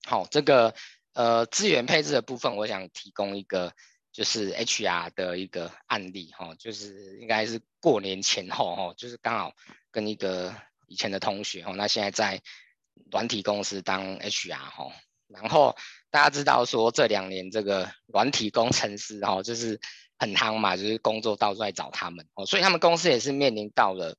[0.05, 0.73] 好，这个
[1.13, 3.73] 呃资源配置的部分，我想提供一个
[4.13, 9.53] 就是 HR 的一个案例哈，就是应该是过年前后哈，就是刚好
[9.91, 10.55] 跟一个
[10.87, 12.41] 以前的同学哈，那现在在
[13.11, 14.93] 软体公司当 HR 哈，
[15.27, 15.75] 然后
[16.09, 19.77] 大家知道说这两年这个软体工程师哈，就是
[20.17, 24.15] 很夯嘛，就是工作到处来找他们哦，所以他们公司也是面临到了。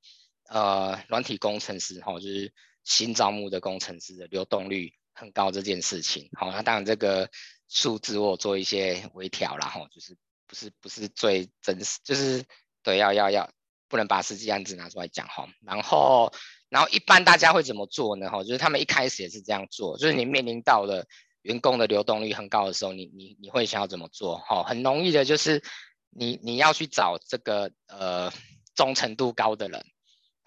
[0.53, 2.53] 呃，软体工程师哈，就是
[2.85, 7.29] 新招募的工程师的流动率很高这件事情，好，那当然这个
[7.69, 10.17] 数字我做一些微调啦，哈，就是
[10.47, 12.43] 不是不是最真实，就是
[12.83, 13.51] 对，要要要
[13.89, 16.33] 不能把实际案子拿出来讲哈，然后
[16.69, 18.31] 然后一般大家会怎么做呢？
[18.31, 21.07] 哈，就是他们一开始也是这样做，就是你面临到了
[21.43, 24.39] 员工的流动率很高的时候，你你你会想要怎么做？
[24.39, 25.63] 哈，很容易的就是
[26.09, 28.33] 你你要去找这个呃
[28.75, 29.85] 忠诚度高的人。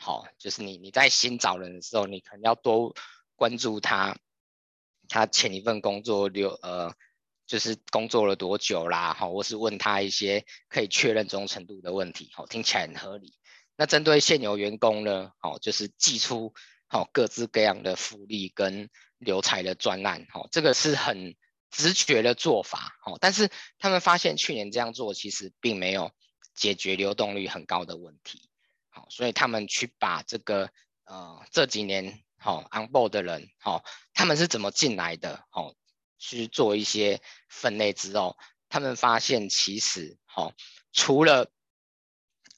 [0.04, 2.94] 好，就是你你在新找人的时候，你可能要多
[3.38, 4.18] 关注他，
[5.08, 6.94] 他前一份工作留呃，
[7.48, 13.34] 就是工作了多久啦，好，或是问他一些可以确认忠诚度的问题，好，听起来很合理。
[13.78, 16.54] 那针对现有员工呢，好，就是寄出
[16.88, 18.90] 好各式各样的福利跟
[19.20, 21.38] 留才的专案，好，这个是很
[21.72, 26.12] 直觉的做法，好，但是他们发现去年这样做其实并没有
[26.54, 28.50] 解决流动率很高的问题。
[28.96, 30.70] 好，所以他们去把这个
[31.06, 35.44] 呃这几年好、哦、on board 的人，好、哦，他们是怎么进来的？
[35.50, 35.76] 好、哦，
[36.20, 38.38] 去做一些分类之后，
[38.70, 40.54] 他们发现其实好、哦，
[40.92, 41.52] 除了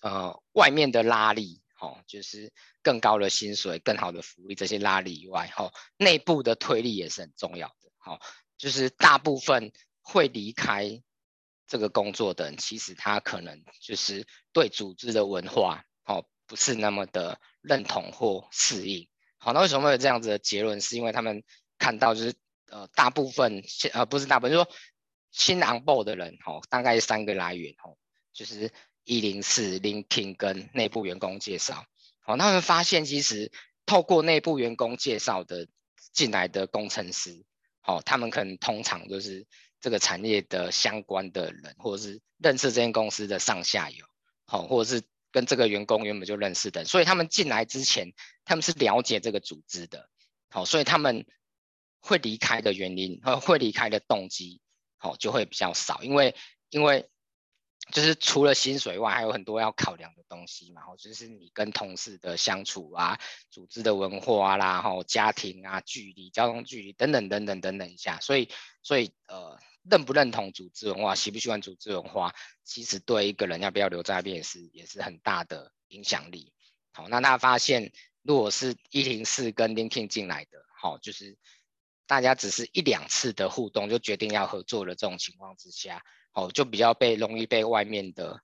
[0.01, 7.89] 呃外面的拉力，好、哦，就是更高的薪水、更好的福利这些拉力以外，好、哦，内部的推力也是很重要的。
[7.97, 8.19] 好、哦，
[8.57, 9.71] 就是大部分
[10.01, 11.01] 会离开
[11.65, 15.85] 这个工作的人，其实他可能就是对组织的文化。
[16.05, 19.07] 哦，不是那么的认同或适应。
[19.37, 20.79] 好，那为什么会有这样子的结论？
[20.81, 21.43] 是因为他们
[21.77, 22.33] 看到就是
[22.69, 23.63] 呃大部分
[23.93, 24.71] 呃不是大部分，就是说
[25.31, 27.97] 新 on board 的人，哦，大概三个来源，哦，
[28.33, 28.71] 就是
[29.03, 31.85] 一零四、LinkedIn 跟内部员工介绍。
[32.21, 33.51] 好，他们发现其实
[33.85, 35.67] 透过内部员工介绍的
[36.11, 37.45] 进来的工程师，
[37.81, 39.45] 好，他们可能通常就是
[39.79, 44.05] 这个产业的相关的人，或者是认识这间公司的上下游，
[44.45, 45.03] 好，或者是。
[45.35, 48.13] 跟这个员工原本就认识的，所以他们进来之前，
[48.45, 50.09] 他们是了解这个组织的，
[50.49, 51.25] 好，所以他们
[51.99, 54.61] 会离开的原因和会离开的动机，
[54.95, 56.35] 好，就会比较少，因为
[56.69, 57.09] 因为
[57.91, 63.19] 就是除了薪水外，还有很多要考量的东西嘛，就是你跟同事的相处啊，
[63.49, 68.49] 组织的文化啦，然后家庭啊，距离、交通距离等等等等等等一下，所以
[68.83, 69.57] 所以呃。
[69.87, 76.51] 认不认同组织文化，喜不喜欢组织文化，其实对一个人要不要留在那边也是也是很大的影响力。
[76.91, 77.91] 好，那大家发现，
[78.23, 81.37] 如果是一零四跟 LinkedIn 进来的，好，就是
[82.07, 86.03] 大家只是一两次的互动就决定要合作的这种情况之下，
[86.35, 88.39] 哦，就比较被容易被外面的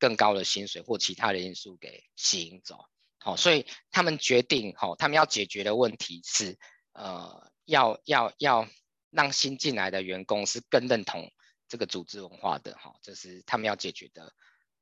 [0.00, 2.84] 更高的薪水或其他的因素给吸引走。
[3.20, 6.58] 好，所以他们决定，好，他们要解决的问题是，
[6.94, 8.68] 呃，要要要。
[9.16, 11.30] 让新进来的员工是更认同
[11.68, 14.34] 这个组织文化的，哈，这是他们要解决的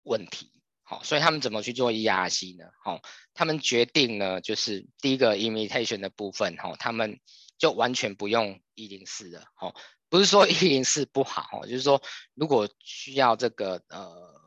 [0.04, 0.50] 问题，
[0.82, 2.64] 好，所以他们怎么去做 ERC 呢？
[2.82, 3.02] 好，
[3.34, 7.20] 他们决定呢，就是第一个 invitation 的部分，哈，他们
[7.58, 9.74] 就完全不用一零四了，哈，
[10.12, 12.02] 不是说一零四不好， 就是说
[12.34, 14.40] 如果需要这个呃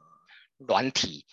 [0.57, 1.25] 软体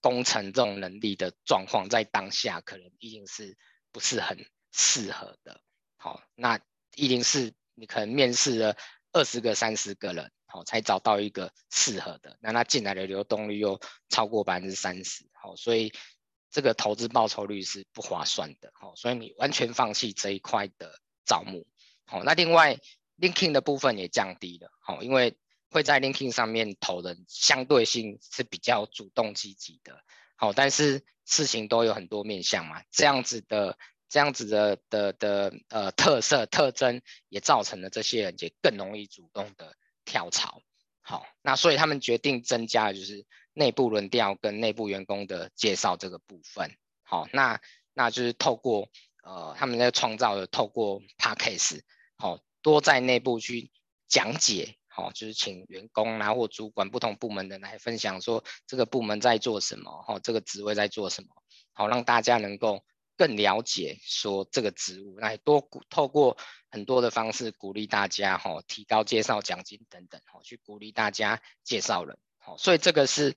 [0.00, 3.56] 工程这种能力的状况，在当下可能一零四
[3.92, 4.36] 不是很
[4.72, 5.60] 适合的，
[5.96, 6.60] 好，那
[6.96, 7.54] 一零四。
[7.80, 8.76] 你可能面试了
[9.12, 12.36] 二十个、三十个人，好，才找到一个适合的。
[12.40, 15.92] 那他进来的流动率又超过百分之三十，好，所以
[16.50, 20.92] 这个投资报酬率是不划算的，好，所以你完全放弃这一块的
[21.24, 21.64] 招募，
[22.04, 22.76] 好，那另外
[23.18, 25.36] linking 的部分也降低了，好，因为
[25.70, 30.02] 会在 linking 上面投的相对性是比较主动积极的。
[30.36, 33.76] 好，但是事情都有很多面向嘛，这样子的
[34.08, 40.62] 这样子的的的呃特色特征，也造成了这些人也更容易主动的跳槽。
[41.00, 46.70] 好，那所以他们决定增加的就是内部轮调跟内部员工的介绍这个部分。
[47.02, 47.60] 好，那
[47.94, 48.88] 那就是透过
[49.24, 51.80] 呃他们在创造的透过 Podcast，
[52.16, 53.70] 好，多在内部去
[54.06, 54.74] 讲解。
[54.96, 61.28] 哦，就是请员工啊或主管不同部门的来分享，说这个部门在做什么，哦，这个职位在做什么，
[61.72, 62.84] 好，让大家能够
[63.16, 66.36] 更了解说这个职务，来多透过
[66.68, 73.36] 很多的方式鼓励大家，哈，提高介绍奖金等等，哈，去鼓励大家介绍人，好，所以这个是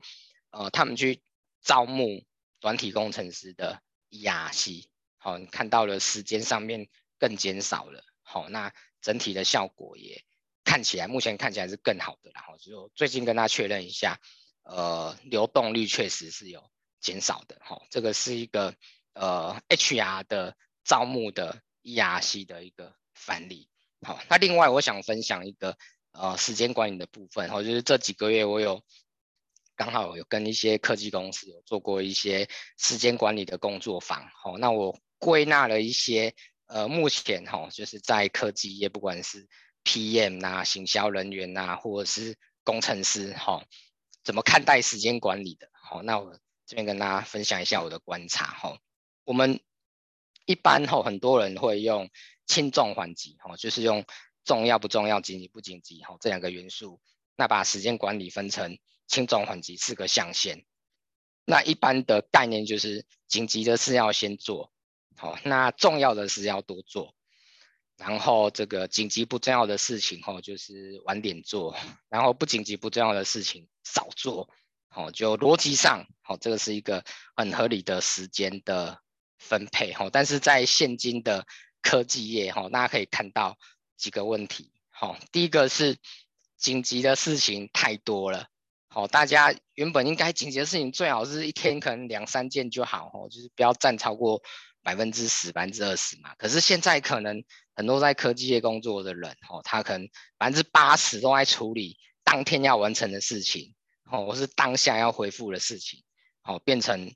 [0.50, 1.22] 呃他们去
[1.62, 2.26] 招募
[2.60, 6.90] 软体工程师的 ERC，好，你看到了时间上面
[7.20, 10.24] 更减少了，好，那整体的效果也。
[10.64, 14.22] 看起来目前看起来是更好的，然后就最近跟他确认一下，
[14.62, 16.64] 呃，流动率确实是有
[17.02, 18.74] 减少的，哈，这个是一个
[19.14, 23.68] 呃 HR 的招募的 ERC 的一个范例，
[24.04, 25.76] 好，那另外我想分享一个
[26.12, 28.82] 呃时间管理的部分，哈，就是这几个月我有
[29.76, 36.34] 刚好有跟一些科技公司有做过一些时间管理的工作坊，好，那我归纳了一些
[36.72, 39.48] 呃目前哈就是在科技业不管是
[39.84, 43.66] PM 呐、啊，行销人员呐、啊，或者是工程师，哈、哦，
[44.24, 45.70] 怎么看待时间管理的？
[45.74, 48.80] 好、哦，那我这边跟大家分享一下我的观察，哈、哦，
[49.26, 49.60] 我们
[50.46, 52.10] 一般哈、哦，很多人会用
[52.48, 54.06] 轻重缓急，哈、哦，就是用
[54.46, 57.02] 重要不重要、紧急不紧急，哈、哦，这两个元素，
[57.36, 60.64] 那把时间管理分成轻重缓急四个象限。
[61.44, 64.72] 那一般的概念就是紧急的事要先做，
[65.18, 67.14] 好、那重要的事要多做。
[67.98, 71.72] 然后这个紧急不重要的事情，吼，就是晚点做；
[72.10, 74.50] 然后不紧急不重要的事情少做，
[74.90, 79.00] 好，就逻辑上，好，这个是一个很合理的时间的
[79.38, 80.10] 分配，吼。
[80.10, 81.46] 但是在现今的
[81.84, 83.56] 科技业，吼，大家可以看到
[83.98, 85.98] 几个问题，好，第一个是
[86.58, 88.48] 紧急的事情太多了，
[88.88, 94.42] 好，大家原本应该紧急的事情最好是一天可能两三件就好，吼，就是不要占超过
[94.84, 96.34] 百分之十、百分之二十嘛。
[96.38, 97.44] 可是现在可能。
[97.74, 103.74] 很多在科技业工作的人，哦，他可能百分之八十都在处理当天要完成的事情，
[104.12, 106.04] 哦，或是当下要回复的事情，
[106.44, 107.12] 哦，变成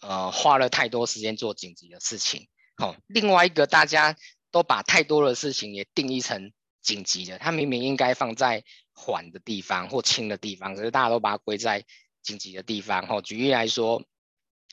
[0.00, 4.16] 呃花了太多时间做紧急的事情，哦，另外一个大家
[4.50, 11.84] 都把太多的事情也定义成紧急的，他明明应该放在缓的地方或轻的地方，可是大家都把它归在
[12.22, 14.02] 紧急的地方，哦，举例来说，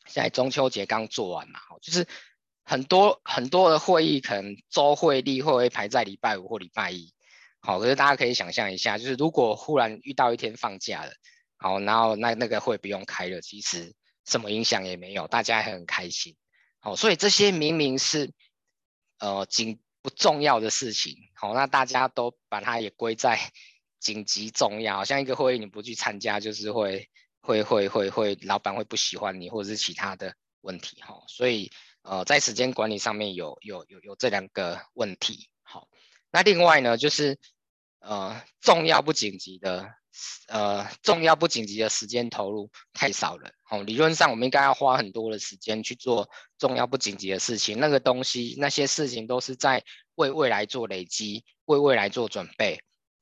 [0.06, 2.08] 现在中秋节刚做完嘛，哦，就是。
[2.64, 7.12] 很多很多的会议可能周会例会会排在礼拜五或礼拜一，
[7.60, 11.12] 好，可是大家可以想象一下，就是如果忽然遇到一天放假了，
[11.58, 13.94] 好，然后那那个会不用开了，其实
[14.26, 16.38] 什么影响也没有，大家还很开心，
[16.80, 18.32] 好，所以这些明明是
[19.20, 23.52] 呃紧不重要的事情，好，那大家都把它也归在
[24.00, 27.10] 紧急重要，像一个会议你不去参加，就是会
[27.42, 31.70] 会会会会老板会不喜欢你，或者是其他的问题，哈，所以。
[32.04, 35.88] 呃，在时间管理上面有有有有这两个问题，好，
[36.32, 37.38] 那另外呢，就是
[38.00, 39.88] 呃重要不紧急的，
[40.48, 46.28] 呃重要不紧急的时间投入太少了，好，理论上我们应该要花很多的时间去做
[46.58, 49.84] 重要不紧急的事情，那个东西那些事情都是在
[50.16, 52.82] 为未来做累积，为未来做准备，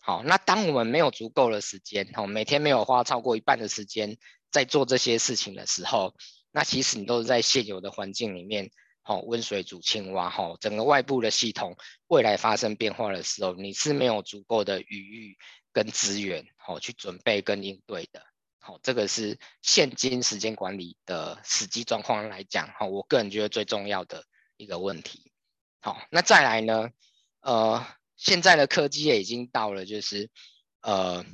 [0.10, 4.18] 好，那当我们没有足够的时间，好，每天没有花超过一半的时间
[4.50, 6.16] 在做这些事情的时候。
[6.50, 8.72] 那其实你都是在现有的环境里面，
[9.04, 15.38] 好，温水煮青蛙，哈，整个外部的系统未来发生变化的时候，你是没有足够的余裕
[15.72, 18.24] 跟资源，好，去准备跟应对的，
[18.58, 24.24] 好，这个是现今时间管理的实际状况来讲，哈，我个人觉得最重要的
[24.58, 25.32] 一个问题，
[25.82, 26.90] 好，那再来呢，
[27.42, 27.86] 呃，
[28.20, 30.30] 现在的科技业已经到了，就是，
[30.82, 31.26] 呃，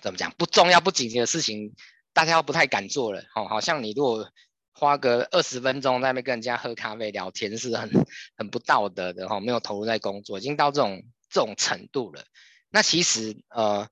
[0.00, 1.74] 怎么讲，不重要不紧急的事情。
[2.14, 4.30] 大家都不太敢做了，好，好像你如果
[4.74, 7.90] 花个二十分钟在那边跟人家喝咖啡聊天，是很
[8.36, 12.22] 很不道德的，哈，没有投入在工作，已经到这种这种程度了。
[12.68, 13.88] 那其实呃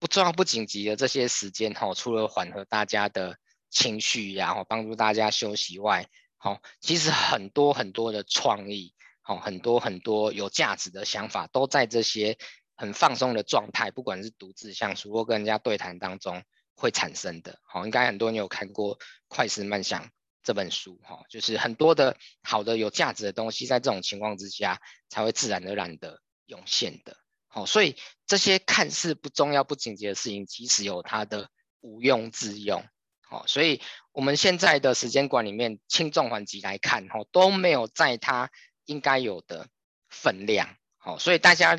[0.00, 3.38] 不重要不紧急的这些时间，哈，除了缓和大家的
[3.70, 6.08] 情绪呀，哈，帮助大家休息外，
[6.38, 8.92] 好，其实很多很多的创意，
[9.30, 12.36] 哦，很多很多有价值的想法，都在这些
[12.76, 16.42] 很放松的状态，不管是独自相处或跟人家对谈当中。
[16.76, 18.96] 会产生的，好，应该很多人有看过
[19.28, 20.02] 《快思慢想》
[20.42, 27.18] 这本书，哈，就是很多的好的有价值的东西，在这种情况之下才会自然而然的涌现的，
[27.48, 31.50] 好，所以这些看似不重要、不紧急的事情，其实有它的
[31.82, 32.82] 无用之用。
[33.28, 38.50] 好，所以我们现在的时间管理里面，轻重缓急来看，哈，都没有在它
[38.90, 39.68] 应该有的
[40.08, 40.76] 分量。
[40.98, 41.74] 好，所以大家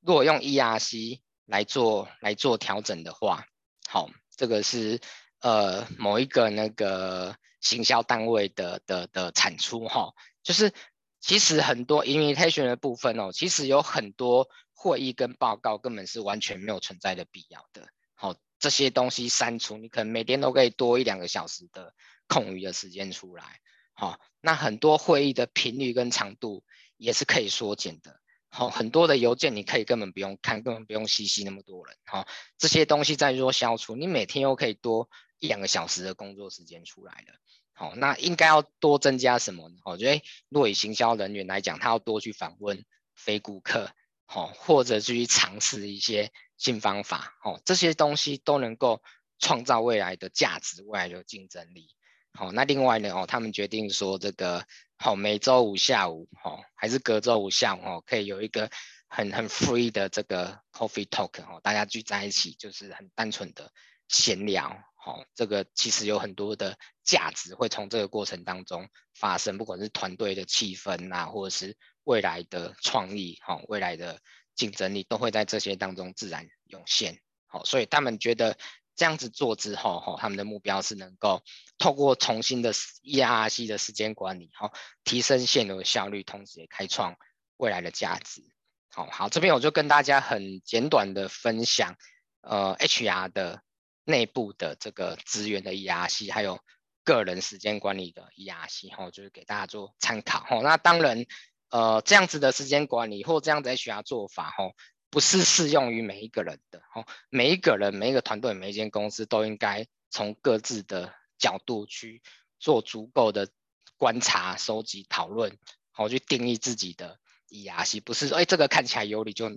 [0.00, 3.46] 如果用 ERC 来做来做调整的话，
[3.88, 5.00] 好，这个是
[5.40, 10.72] 呃某一个那个行销单位的的的产出哈，就是
[11.20, 17.88] 其实很多 invitation 的部分哦，其实有很多会议跟报告根本是完全没有存在的必要的。
[18.14, 18.34] 好。
[18.60, 21.92] 这些东西删除，你可能每天都可以多一两个小时的
[22.26, 23.60] 空余的时间出来。
[23.94, 26.62] 好，那很多会议的频率跟长度
[26.96, 28.20] 也是可以缩减的。
[28.48, 31.96] 好，很多的邮件你可以根本不用看，根本不用细细那么多人。
[32.04, 32.28] 好，
[32.58, 37.34] 这些东西再做消除，你每天又可以多一两个小时的工作时间出来了。
[37.72, 39.76] 好，那应该要多增加什么呢？
[39.84, 42.84] 我觉得，若以行销人员来讲，他要多去访问
[43.14, 43.90] 非顾客，
[44.26, 46.32] 好，或者去尝试一些。
[46.56, 49.02] 新方法，哦，这些东西都能够
[49.40, 51.88] 创造未来的价值，未来的竞争力。
[52.36, 54.66] 好，那另外呢，哦，他们决定说这个，
[54.98, 58.68] 好，每周五下午，哦，还是隔周五下午，哦，可以有一个
[59.08, 63.70] 很很 free 的这个 coffee talk，哦，大家聚在一起，就是很单纯的
[64.08, 64.70] 闲聊，
[65.06, 74.18] 哦，这个其实有很多的价值会从这个过程当中发生，不管是团队的气氛啊，或者是未来的创意，哈，未来的。
[74.56, 77.18] 竞争力都会在这些当中自然涌现，
[77.48, 78.56] 好，所以他们觉得
[78.96, 81.42] 这样子做之后，哈，他们的目标是能够
[81.78, 84.72] 透过重新的 ERC 的时间管理，哈，
[85.04, 87.16] 提升现有的效率，同时也开创
[87.56, 88.42] 未来的价值。
[88.90, 91.96] 好好，这边我就跟大家很简短的分享，
[92.42, 93.62] 呃，HR 的
[94.04, 96.60] 内部的这个资源的 ERC，还有
[97.02, 101.24] 个人时间管理的 ERC，哈，就是给大家做参考，哈，那当然。
[101.70, 104.76] 呃，这样子的时间管理或这样子 HR 做法，吼，
[105.14, 112.20] 不是适用于每一个人的，吼，每一个人、每一个团队、每一间公司都应该从各自的角度去
[112.58, 113.48] 做足够的
[113.96, 115.56] 观察、收集、讨论，
[115.92, 119.56] 好，去定义自己的 ERC，不是，哎，这个看起来有理就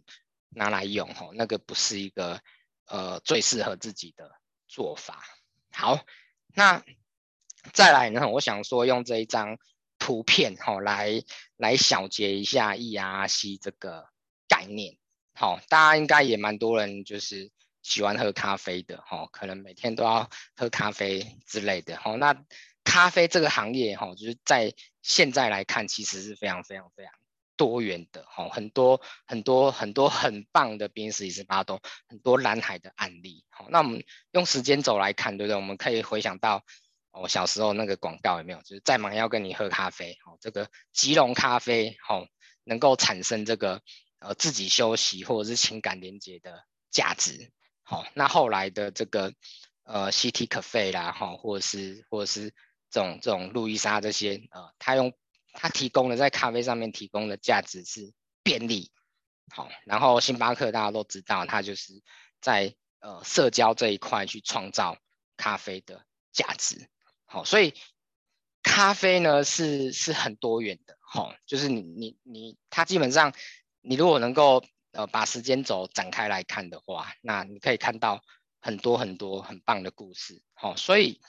[0.49, 2.39] 拿来用，吼，那个不是一个
[2.85, 5.23] 呃最适合自己的做法。
[5.71, 6.05] 好，
[6.53, 6.85] 那
[7.73, 9.57] 再来呢，我想说用这一张。
[9.99, 11.23] 图片好，来
[11.55, 14.07] 来小结一下 ERC 这个
[14.47, 14.95] 概念。
[15.39, 17.51] 好，大家应该也蛮多人就是
[17.83, 21.95] 喜欢喝咖啡的哈，可能每天都要喝咖啡之类的。
[21.97, 22.43] 好，那
[22.83, 24.73] 咖啡这个行业哈，就是在
[25.03, 27.13] 现在来看，其实是非常非常非常
[27.55, 33.45] 多元的哈，很多很多很多很棒的宾士118，很多蓝海的案例。
[33.49, 35.55] 好，那我们用时间轴来看，对不对？
[35.55, 36.63] 我们可以回想到。
[37.19, 38.59] 我小时候那个广告有没有？
[38.61, 42.27] 就是再忙要跟你喝咖啡，哦，这个吉隆咖啡，哦，
[42.63, 43.81] 能够产生这个
[44.19, 47.51] 呃自己休息或者是情感连接的价值，
[47.83, 49.33] 好，那后来的这个
[49.83, 52.53] 呃 City Cafe 啦，哈，或者是或者是
[52.89, 55.13] 这种这种路易莎这些，呃，他用
[55.53, 58.13] 他提供的在咖啡上面提供的价值是
[58.43, 58.91] 便利，
[59.49, 62.01] 好，然后星巴克大家都知道，它就是
[62.41, 64.97] 在呃社交这一块去创造
[65.35, 66.89] 咖啡的价值。
[67.25, 67.73] 好，所以
[68.63, 73.33] 咖啡呢是是很多元的，好，就是你你你，它基本上
[73.87, 78.21] 你如果能够呃把时间轴展开来看的话，那你可以看到
[78.59, 81.21] 很多很多很棒的故事，好，所以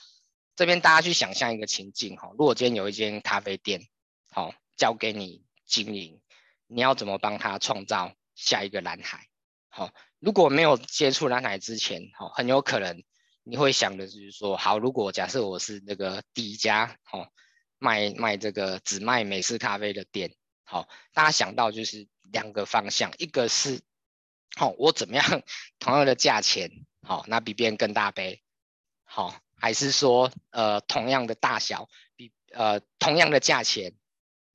[0.57, 3.87] 这边大家去想象一个情境，哈，如果今天有一间咖啡店，
[4.29, 6.19] 好，交给你经营，
[6.67, 9.27] 你要怎么帮他创造下一个蓝海？
[9.69, 13.03] 好，如果没有接触蓝海之前，好，很有可能。
[13.43, 17.31] 你会想的就是说，好，如果假设我是那个第一家，哦，
[17.77, 20.35] 卖卖这个只卖美式咖啡的店，
[20.65, 23.81] 好，大家想到就是两个方向，一个是，
[24.55, 25.43] 好，我怎么样
[25.79, 26.69] 同样的价钱，
[27.01, 28.41] 好，那比别人更大杯，
[29.03, 33.93] 好，还是说，呃，同样的大小，比呃同样的价钱，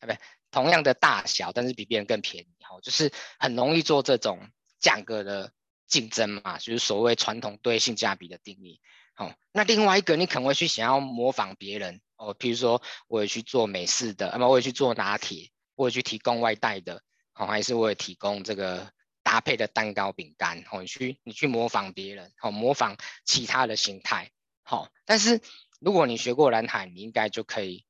[0.00, 0.14] 啊，不，
[0.50, 5.52] 同样的大小，但是比别人更便宜，好，就是很容易做这种价格的。
[5.86, 8.80] 竞争嘛，就是所谓传统对性价比的定义。
[9.12, 17.02] 好、哦，那另外一个你可能会去想要模仿别人哦，比如说我也去做美式的，那么我也去做拿铁，我也去提供外带的，
[17.34, 24.30] 哦，还是我也提供这个搭配的蛋糕饼干，好、哦，你去你去模仿别人，好、哦，模仿其他的形态，
[24.62, 25.40] 好、哦，但是
[25.80, 27.84] 如果你学过蓝海，你应该就可以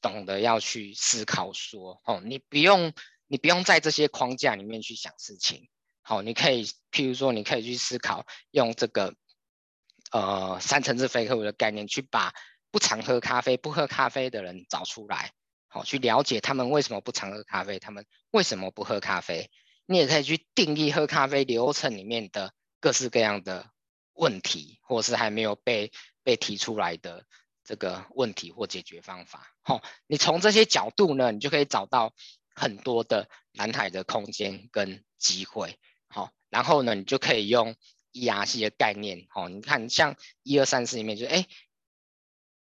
[0.00, 2.92] 懂得要去思考说，哦，你不用
[3.26, 5.68] 你不用在这些框架里面去想事情。
[6.02, 9.14] 好，你可以，譬如说，你可以去思考，用这个，
[10.10, 12.32] 呃，三层次非客户的概念，去把
[12.70, 15.32] 不常喝咖啡、不喝咖啡的人找出来，
[15.84, 19.50] 去了解他们为什么不常喝咖啡，他们为什么不喝咖啡，
[19.86, 23.70] 你也可以去定义喝咖啡流程里面的各式各样的
[24.12, 25.90] 问题，或是还没有被
[26.22, 27.24] 被提出来的
[27.64, 29.46] 这个问题或解决方法。
[29.62, 32.14] 好，你从这些角度呢，你就可以找到
[32.54, 35.78] 很多的蓝海的空间跟机会。
[36.08, 37.74] 好，然后呢，你就可以用
[38.12, 39.26] ERC 的概念。
[39.30, 41.46] 好，你看像一二三四里面就是哎。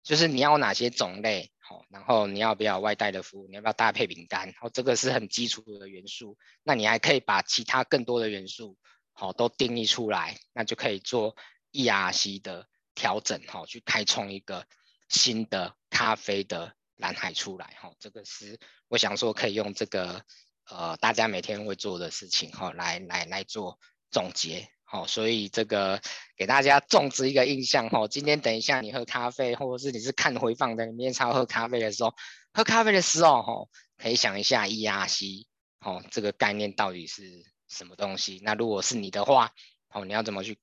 [0.02, 6.38] 就是你要哪些种类，好，然后你要不要外带的服务，你要不要搭配饼干，好，这个是很基础的元素。
[6.62, 8.78] 那你还可以把其他更多的元素，
[9.12, 11.34] 好，都定义出来，那就可以做
[11.72, 14.64] ERC 的调整，好，去开创一个
[15.08, 20.22] 新的咖啡的蓝海出来，哈，这个是我想说可以用这个，
[20.70, 23.80] 呃，大家每天会做的事情，哈，来来来做
[24.12, 24.68] 总结。
[24.88, 26.00] 好，所以这个
[26.36, 28.06] 给大家种植一个印象哈。
[28.06, 32.14] 今天等一下你喝咖啡，或者是你是看回放的，你明天超喝咖啡的时候，
[32.52, 33.68] 喝咖啡的时候哈，
[33.98, 35.46] 可以想一下 ERC，
[35.80, 38.40] 哦，这个概念到底是什么东西？
[38.44, 39.50] 那如果是你的话，
[39.92, 40.56] 哦，你要怎么去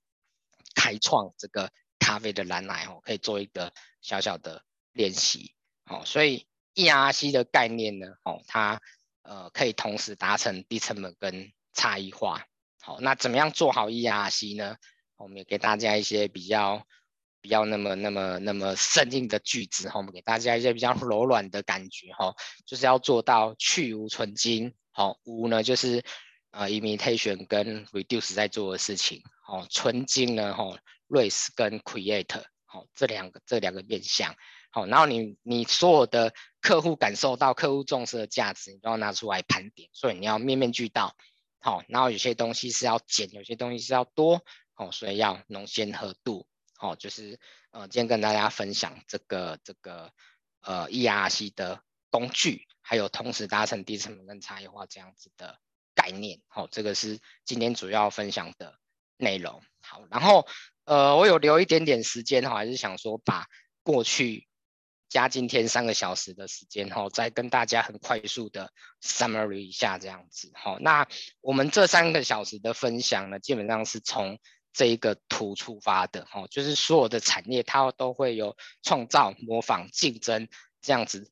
[0.74, 1.69] 开创这个
[1.99, 2.86] 咖啡的蓝海？
[2.86, 4.63] 哦，可以做一个小小的
[4.93, 5.53] 练习。
[5.86, 8.80] 哦，所以 ERC 的概念呢，哦，它
[9.24, 12.45] 呃可以同时达成低成本跟差异化。
[12.86, 14.75] 好，那怎么样做好 ERC 呢？
[15.15, 16.86] 我们也给大家一些比较
[17.39, 24.73] 比较那么那么那么生硬的句子哈，我们给大家一些比较柔软的感觉哈，就是要做到去芜存菁。
[24.91, 26.03] 好，芜呢就是
[26.51, 29.23] 呃 imitation 跟 reduce 在做的事情。
[29.45, 30.77] 好，存菁呢哈
[31.07, 34.36] raise 跟 create 好这两个这两个面向。
[34.71, 41.15] 好，然后你你所有的客户感受到客户重视的价值，你都要拿出来盘点，所以你要面面俱到。
[41.66, 44.43] 好，然后有些东西是要减，有些东西是要多，
[44.76, 46.45] 哦，所以要浓鲜合度，
[46.78, 47.39] 哦，就是
[47.72, 50.11] 呃，今天跟大家分享这个这个
[50.59, 55.57] 呃 ERC 的工具，还有同时达成低成本跟差异化这样子的
[55.95, 58.78] 概念，好，这个是今天主要分享的
[59.16, 59.64] 内容。
[59.80, 60.45] 好，然后
[60.84, 63.47] 呃，我有留一点点时间哈，还是想说把
[63.84, 64.49] 过去。
[65.14, 71.07] 加今天三个小时的时间，哈，再跟大家很快速的 summary 一下这样子，好，那
[71.39, 74.39] 我们这三个小时的分享呢，基本上是从
[74.74, 80.47] 这一个图出发的，哈，就是所有的产业它都会有创造、模仿、竞争
[80.82, 81.32] 这样子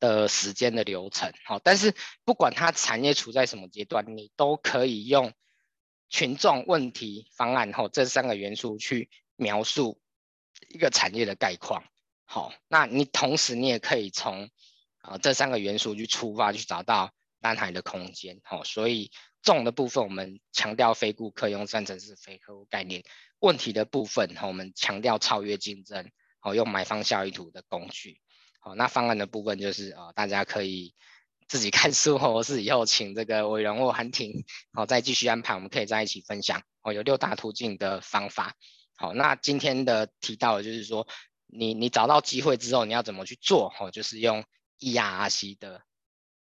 [0.00, 1.94] 的时间的流程，好，但是
[2.24, 5.34] 不管它产业处在什么阶段，你都可以用
[6.08, 10.00] 群众、问题、方案，哈，这三个元素去描述
[10.70, 11.84] 一个产业的概况。
[12.32, 14.48] 好，那你同时你也可以从
[15.02, 18.40] 啊、这三个元素去出发，去找到蓝海的空间。
[18.42, 19.10] 好，所以
[19.42, 23.02] 重的部分我们强调非顾客用三层式非客户概念，
[23.40, 26.10] 问题的部分我们强调超越竞争。
[26.40, 28.18] 好，用买方效益图的工具。
[28.60, 30.94] 好，那方案的部分就是啊、大家可以
[31.48, 36.62] 自己看书，或是以后请这个伟荣或韩婷好再继续安排，我们可以在一起分享。
[36.80, 38.54] 哦，有六大途径的方法。
[38.96, 41.06] 好，那今天的提到的就是说。
[41.54, 43.68] 你你找到机会之后，你要怎么去做？
[43.68, 44.42] 吼，就是用
[44.78, 45.82] ERC 的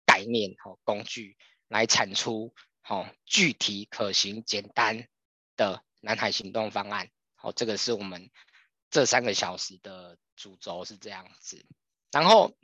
[0.06, 1.36] 概念吼工具
[1.68, 5.06] 来产出吼具体可行简单
[5.58, 7.10] 的南海行动方案。
[7.36, 8.32] 好，这个是我们
[8.89, 11.66] 这三个小时的主轴是这样子。
[12.10, 12.56] 然后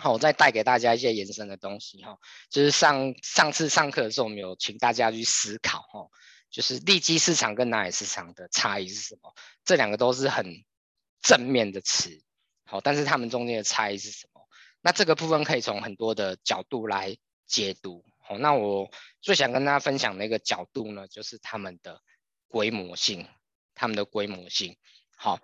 [0.00, 6.08] 好，我再带给大家一些延伸的东西哈，就是上上次上课的时候，我们有请大家去思考哈，
[6.50, 9.34] 就是利基市场跟南海市场的差异是什么？
[9.66, 10.64] 这两个都是很。
[11.20, 12.22] 正面的词，
[12.64, 14.40] 好，但是它们中间的差异是什么？
[14.80, 17.16] 那这个部分可以从很多的角度来
[17.46, 18.04] 解读。
[18.18, 18.88] 好，那我
[19.20, 22.00] 最想跟大家分享的一个角度呢，就是他们的
[22.46, 23.26] 规模性，
[23.74, 24.76] 他们的规模性。
[25.16, 25.40] 好，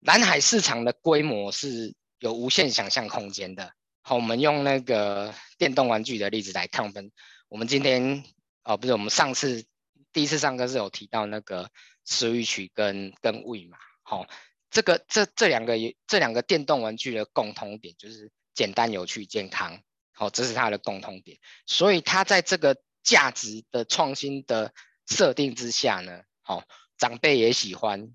[0.00, 3.72] 蓝海市场的规模是有无限想象空间的。
[4.02, 7.10] 好，我们用那个电动玩具的例子来看我们。
[7.48, 8.24] 我们今天
[8.64, 9.64] 哦，不是，我们上次
[10.12, 11.70] 第一次上课是有提到那个
[12.06, 13.78] Switch 跟跟魏嘛？
[14.02, 14.26] 好。
[14.72, 21.38] 这个这这两个这两个电动玩具的共同点就是简单、有趣、健康，好，这是它的共同点。
[21.66, 24.72] 所以它在这个价值的创新的
[25.06, 26.64] 设定之下呢，好，
[26.96, 28.14] 长辈也喜欢，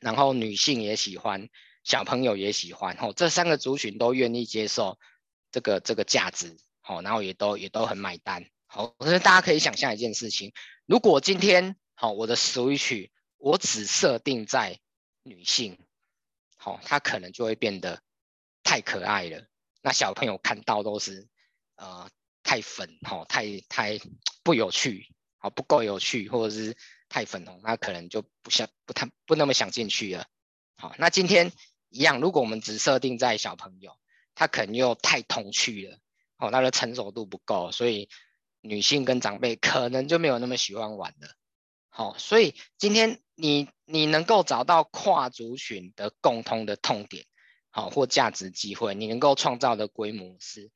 [0.00, 1.48] 然后女性也喜欢，
[1.84, 4.98] 小朋友也喜欢，哦，这三个族群都愿意接受
[5.52, 10.52] 这个这个价值，好，然后也都也都很买单，好，所以大家可以想象一件事情，
[10.86, 14.80] 如果今天好，我的 Switch 我只设定在
[15.28, 15.78] 女性，
[16.56, 18.02] 好、哦，她可能就会变得
[18.62, 19.46] 太可爱了。
[19.82, 21.28] 那小朋友看到都是，
[21.76, 22.10] 呃，
[22.42, 24.00] 太粉，哈、哦，太太
[24.42, 25.06] 不有趣，
[25.36, 26.76] 好、哦，不够有趣，或者是
[27.08, 30.26] 太粉红，那可能就不想不太不那么想进去了。
[30.76, 31.52] 好、那今天
[31.90, 33.96] 一样，如果我们只设定在小朋友，
[34.34, 35.98] 他可能又太童趣了，
[36.36, 38.08] 好、哦，他的成熟度不够，所以
[38.60, 41.34] 女性跟长辈可能就没有那么喜欢玩了。
[41.98, 47.26] 好，所以今天你你能够找到跨族群的共通的痛点，
[47.70, 50.70] 好或价值机会，你能够创造的规模是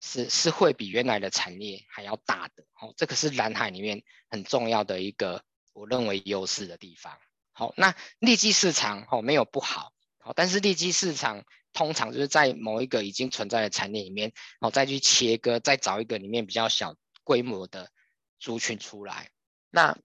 [0.00, 2.64] 是是会比原来的产业还要大的。
[2.72, 5.42] 好，这个是蓝海里面很重要的一个
[5.72, 7.18] 我认为优势的地方。
[7.50, 16.94] 好，那利基市场好没有不好，好，但是利基市场通常就是在某一个已经存在的产业里面，好再去切割，再找一个里面比较小
[17.24, 17.90] 规模的
[18.38, 19.32] 族群出来，
[19.68, 19.98] 那。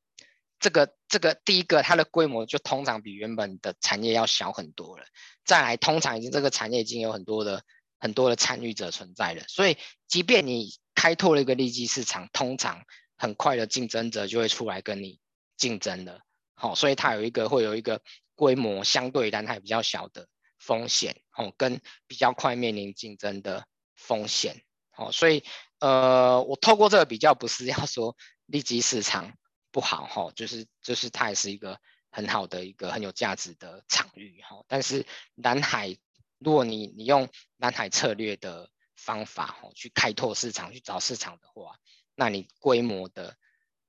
[0.66, 5.06] 这个这个第一个，它的规模就通常比原本的产业要小很多了。
[5.44, 7.64] 再来，通常已经这个产业已经有很多的
[8.00, 12.84] 很多的参与者存在了，所以即便你开拓了一个利基市场，通常
[13.16, 15.20] 很快的竞争者就会出来跟你
[15.56, 16.22] 竞争了。
[16.56, 18.02] 好，所以它有一个会有一个
[18.34, 24.64] 规模相对但还比较小的风险，哦，跟比较快面临竞争的风险。
[24.90, 25.44] 好，所以
[25.78, 29.32] 呃，我透过这个比较，不是要说利基市场。
[29.76, 31.78] 不好哈，就是就是它也是一个
[32.10, 34.64] 很好的一个很有价值的场域哈。
[34.70, 35.98] 但是南海，
[36.38, 41.78] 如果你你用南海策略的方法哈去开拓市场去找市场的话，
[42.16, 43.36] 那你规模的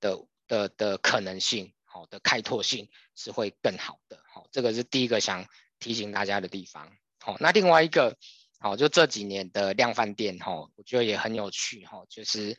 [0.01, 4.21] 的的的可能性好的开拓性是会更好的。
[4.33, 5.47] 好，这个是第一个想
[5.79, 6.91] 提醒大家的地方。
[7.19, 8.17] 好，那另外一个
[8.59, 12.57] 好，就这几年的量贩店哈，我觉得也很有趣哈，就是。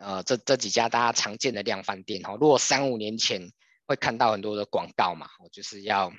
[0.00, 3.50] 呃，这这几家大家常见的量贩店哈，如果三五年前
[3.86, 6.12] 会看到很多的广告嘛，我就是要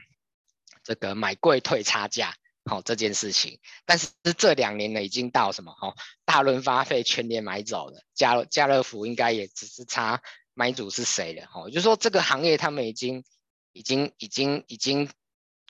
[0.83, 3.59] 这个买贵退差价，好这件事情。
[3.85, 10.21] 但是这两年呢，已经到什么哈，大润发费全年买走了，家家乐福应该也只是差
[10.53, 13.23] 买主是谁了哈，就说这个行业他们已经
[13.71, 15.09] 已经已经已经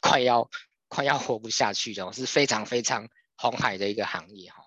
[0.01, 0.49] 快要
[0.87, 4.58] 快要活不下去了，是非常非常红海的一个行业哈。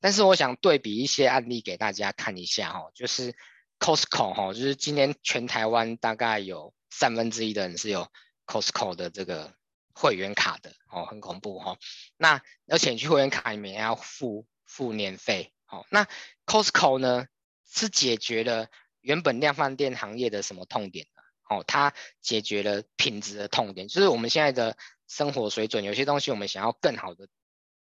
[0.00, 3.34] 但是我想对比一些案例给大家看一下哈，就是
[3.80, 8.08] Costco 哈，就是今天全台湾大概有三分之一的人是有
[8.46, 9.54] Costco 的这个
[9.92, 11.76] 会员卡的哦，很恐怖哈。
[12.16, 16.06] 那而且你去会员卡里面要付付年费，好，那
[16.46, 17.26] Costco 呢
[17.68, 18.68] 是解决了
[19.00, 21.22] 原本量贩店行业的什么痛点呢？
[21.48, 24.76] 哦，它解决了品质的痛点，就是我们现在的
[25.08, 27.28] 生活水准，有些东西我们想要更好的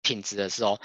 [0.02, 0.78] 品质的时候。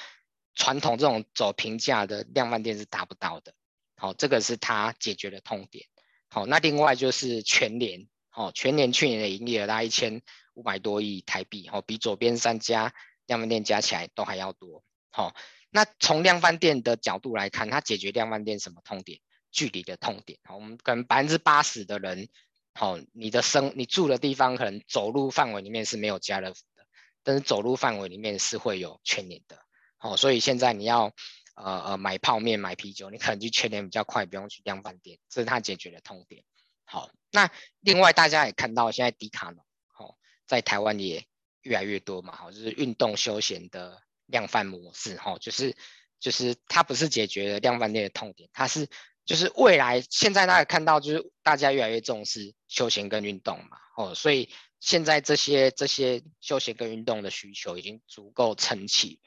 [0.59, 3.53] 传统这种走平价的量贩店是达不到的，
[3.95, 5.87] 好，这个是它解决的痛点。
[6.27, 10.21] 好，那另外就是全联，好，全联去年的营业额大概一千
[10.53, 12.93] 五百多亿台币，好，比左边三家
[13.25, 14.83] 量贩店加起来都还要多。
[15.11, 15.33] 好，
[15.69, 19.19] 那从量贩店的角度来看，它解决量贩店什么痛点？
[19.51, 20.37] 距离的痛点。
[20.43, 22.27] 好，我们可能百分之八十的人，
[22.73, 26.85] 好，你的生你住的地方可能走路范围里面是没有家乐福的，
[27.23, 29.57] 但是走路范围里面是会有全联的。
[30.01, 31.13] 好，所以现在你要
[31.55, 36.45] 呃呃买泡面、买啤酒，你可能去全联比较快，不用去量贩店，这是它解决的痛点。
[36.85, 40.15] 好，那另外大家也看到，现在迪卡侬，好，
[40.47, 41.25] 在台湾也
[41.63, 45.75] 越来越多嘛，好，就是运动休闲的量贩模式，哈，就是
[46.17, 48.87] 就是它不是解决了量贩店的痛点，它是
[49.25, 59.19] 就是未来现在大家看到，就是大家越来越重视休闲跟运动嘛，哦，所以现在这些这些休闲跟运动的需求已经足够撑起。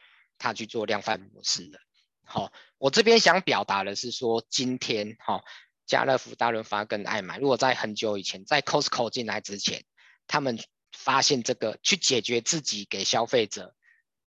[0.42, 1.78] 他去做量贩模式的，
[2.24, 5.44] 好，我这边想表达的是说，今天哈，
[5.86, 9.84] 家乐福、大润发跟爱买，如果在很久以前，在 Costco 进来之前，
[10.26, 10.58] 他们
[10.90, 13.76] 发现这个去解决自己给消费者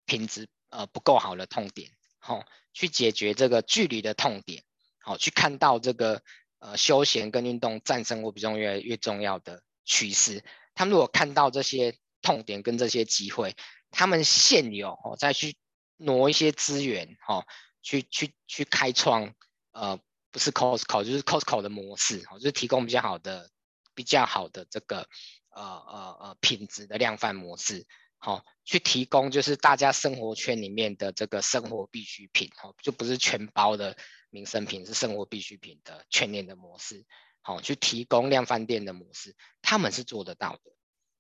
[0.05, 4.65] 品质呃不够好的痛点，好，去解决这个距离的痛点，
[4.99, 6.25] 好，去看到这个
[6.59, 10.43] 呃休闲跟运动占生活比重越来越重要的趋势，
[10.75, 13.55] 他们如果看到这些痛点跟这些机会，
[13.93, 15.55] 他们现有哦再去。
[16.01, 17.47] 挪一些资源，哈、哦，
[17.83, 19.35] 去去去开创，
[19.73, 23.51] 呃，不是 Costco，就是 Costco 的模式，哈、哦，就是提供比较好的、
[23.95, 25.09] 比较好的这个，
[25.51, 27.87] 呃呃呃，品质的量贩模式，
[28.19, 33.97] 好、哦，去提供就是大家生活圈里面的这个生活必需品，哈、哦，就不是全包的
[34.31, 37.05] 民生品，是生活必需品的全年的模式，
[37.43, 40.73] 好、去提供量贩店的模式，他们是做得到的，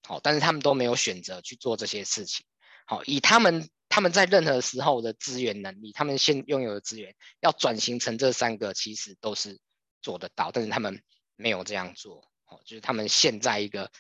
[0.09, 2.47] 好、但是他们都没有选择去做这些事情，
[2.91, 3.70] 好、以他们。
[3.93, 9.59] 他们在任何时候的资源能力，他们现拥有的资源要转型成这三个，其实都是
[10.01, 11.03] 做得到，但是他们
[11.34, 13.91] 没有这样做，哦，就是他们现在一个，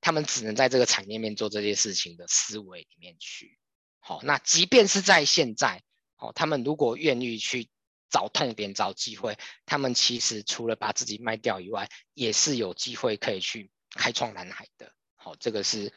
[0.00, 3.58] 他们只能在这个产业面做这些事情的思维里面去，
[3.98, 5.82] 好，那即便是在现在，
[6.16, 7.68] 哦，他们如果愿意去
[8.08, 9.36] 找痛点、找机会，
[9.66, 15.92] 他们其实除了把自己卖掉以外，也是有机会可以去开创蓝海的，好，这个是。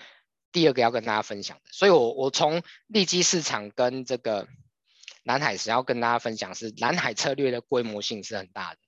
[0.53, 4.47] 第二个要跟大家分享的，所以我我从利基市场跟这个
[5.23, 8.79] 南海时要跟大家分享是南海策略的规模性是很大的，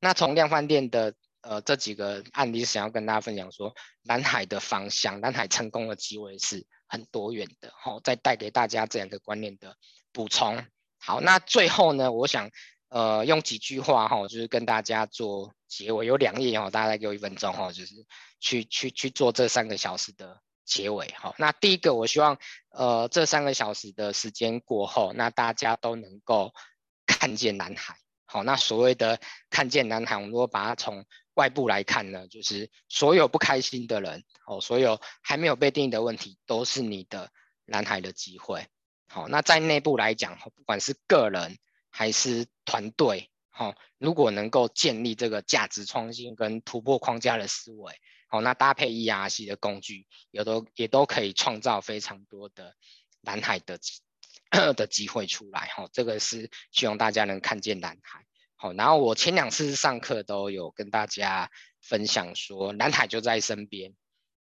[0.00, 7.72] 那从量贩店的呃这几个案例，想要跟大家分享说，南海的方向，南海成功的机会是很多元的。
[7.82, 9.76] 好、再带给大家这样一个观念的
[10.12, 10.62] 补充。
[10.98, 12.50] 好，那最后呢，我想
[12.88, 17.94] 呃用几句话哈、就是跟大家做结尾，有两页哦，大家再给我一分钟哈、就是
[18.40, 20.40] 去去去做这三个小时的。
[20.64, 22.38] 结尾好，那第一个，我希望
[22.70, 26.52] 呃这三个小时的时间过后，那大家都能够
[27.06, 27.96] 看见蓝海。
[28.24, 31.04] 好，那所谓的看见蓝海，我们如果把它从
[31.34, 37.30] 外部来看呢，就是所有不开心的人，哦，所有还没有被定义的问题，都是你的
[37.66, 38.66] 蓝海的机会。
[39.06, 41.58] 好，那在内部来讲，不管是个人
[41.90, 47.92] 还是团队，好，如果能够建立这个价值创新跟突破框架的思维。
[48.34, 52.74] 好，那搭配 ERC 的工具，也都也都可以创造非常多的
[53.20, 53.78] 蓝海的
[54.74, 55.68] 的机会出来。
[55.76, 58.24] 哈，这个是希望大家能看见蓝海。
[58.56, 61.48] 好，然后我前两次上课都有跟大家
[61.80, 63.94] 分享说，蓝海就在身边。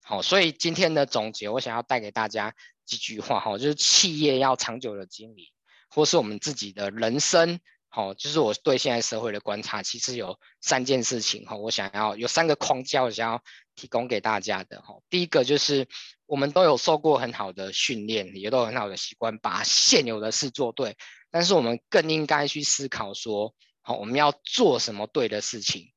[0.03, 2.53] 好，所以今天的总结，我想要带给大家
[2.85, 3.39] 几句话。
[3.39, 5.47] 哈，就是企业要长久的经营，
[5.89, 7.59] 或是我们自己的人生。
[7.91, 13.43] 好，就是我对现在社会的观察，其实有三件事情哈，我想要有三个框架，我想要
[13.75, 14.95] 提供给大家的哈。
[15.09, 15.87] 第一个就是
[16.27, 20.95] 我们都有受过很好的训练，也都有很好的习惯，把现有的事做对。
[21.31, 25.91] 但是我们更应该去思考说，好，我们要做什么对的事情？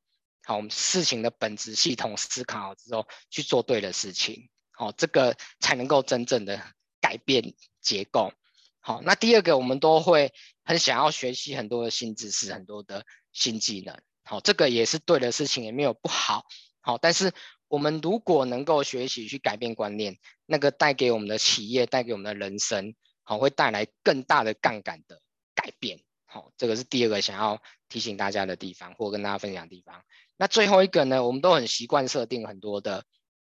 [0.44, 4.48] 好，我们事情的本质系统思考之后，去做对的事情。
[4.70, 6.58] 好，这个才能够真正的
[7.02, 8.32] 改变结构。
[8.80, 10.32] 好，那第二个，我们都会
[10.64, 13.98] 很想要学习很多的新知识，很多的新技能。
[14.24, 16.44] 好，这个也是对的事情，也没有不好。
[16.80, 17.32] 好，但是
[17.68, 25.20] 我们如果能够学习去改变观念，那个带给我们的企业，带给我们的人生，好，会带来更大的杠杆的
[25.54, 26.00] 改变。
[26.24, 30.02] 好，这个是第二个想要提醒大家的地方，或跟大家分享的地方。
[30.36, 33.04] 那最后一个呢，我们都很习惯设定很多的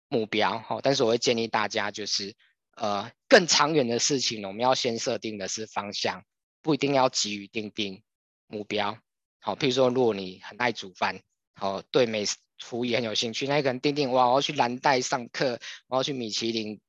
[0.07, 0.59] 目标。
[0.59, 2.35] 好，但是我会建议大家就是。
[2.77, 6.25] 呃，更长远的事情，我们要先设定的是方向，
[6.65, 8.01] 不一定要急于订定
[8.47, 8.97] 目标。
[9.39, 11.21] 好，譬如说，如果你很爱煮饭，
[11.53, 16.81] 好，对美食厨艺很有兴趣，那可能订定哇，我要去蓝带上课，我要去米其林，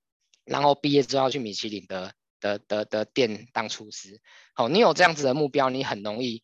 [0.47, 4.23] 然后毕业之后要去米其林的的的的店当厨师。
[4.55, 6.43] 好，你有这样子的目标，你很容易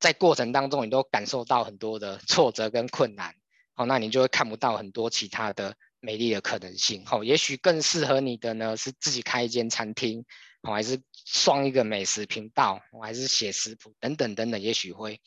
[0.00, 3.34] 在过程当中，你都感受到很多的 挫折跟困难。
[3.74, 5.76] 好，那你就会看不到很多其他的。
[6.04, 10.24] 美丽的可能性，好，也许更适合你的呢，是自己开一间餐厅，
[10.60, 11.00] 好，还是
[11.34, 15.20] 创一个美食频道，我还是写食谱等等等等，也许会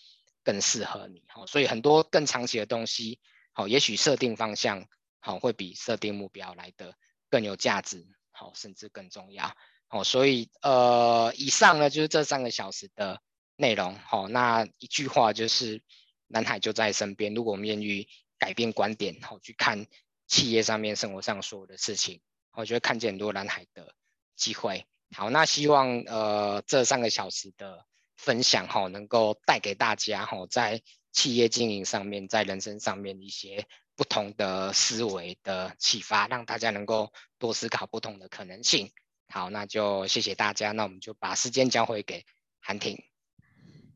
[0.43, 3.19] 更适合你，好，所以很多更长期的东西，
[3.53, 4.87] 好，也许设定方向，
[5.19, 6.95] 好，会比设定目标来得
[7.29, 9.55] 更有价值，好，甚至更重要，
[9.87, 13.21] 好，所以呃，以上呢就是这三个小时的
[13.55, 15.81] 内容，好，那一句话就是
[16.27, 19.85] 蓝海就在身边，如果我们愿意改变观点，好，去看。
[20.27, 22.19] 企业上面、生活上所有的事情，
[22.53, 23.93] 我觉得看见很多蓝海的
[24.35, 24.83] 机会。
[25.13, 27.85] 好，那希望呃这三个小时的
[28.17, 30.81] 分享哈，能够带给大家哈，在
[31.11, 38.91] 企业经营上面、在人生上面一些不同的思维的启发，让大家能够多思考不同的可能性。
[39.27, 42.25] 好，那就谢谢大家，那我们就把时间交回给
[42.59, 43.01] 韩婷。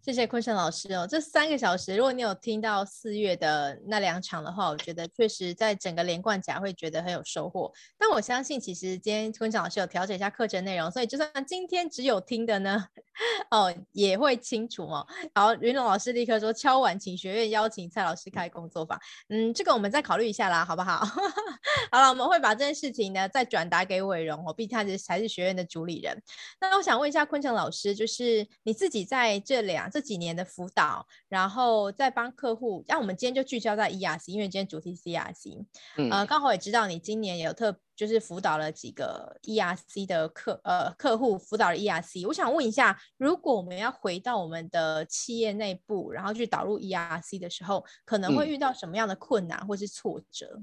[0.09, 7.71] 谢谢昆城老师哦，这三个小时，如果你有听到四月的那两场的话，我觉得确实在整个连贯甲会觉得很有收获。
[7.95, 12.87] 但我相信，其实今天昆城老师有调整一下课程内容，所以就算今天只有听的呢，
[13.51, 15.05] 哦，也会清楚哦。
[15.35, 21.05] 好，云龙老师立刻说敲碗请学院邀请蔡老师开工作坊，嗯，这个我们再考虑一下啦，好不好？
[21.91, 26.19] 好了，我们会把这件事情呢再转达给伟荣哦，毕竟他是才是学院的主理人。
[26.59, 29.87] 那我想问一下昆城老师，就是你自己在这两。
[29.91, 35.65] 这几年的辅导，然后再帮客户，那我们今天就聚焦在 ERC，因为今天主题是 ERC，
[35.97, 50.61] 嗯，呃，刚好也知道你今年也有特就是辅导了几个 ERC 的客呃客户辅导了 ERC，我想问一下，如果我们要回到我们的企业内部，然后去导入 ERC 的时候，可能会遇到什么样的困难或是挫折？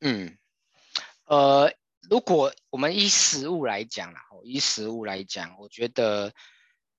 [0.00, 0.36] 嗯，
[1.26, 1.72] 呃，
[2.08, 6.32] 如果我们以实务来讲啦，以实务来讲，我觉得，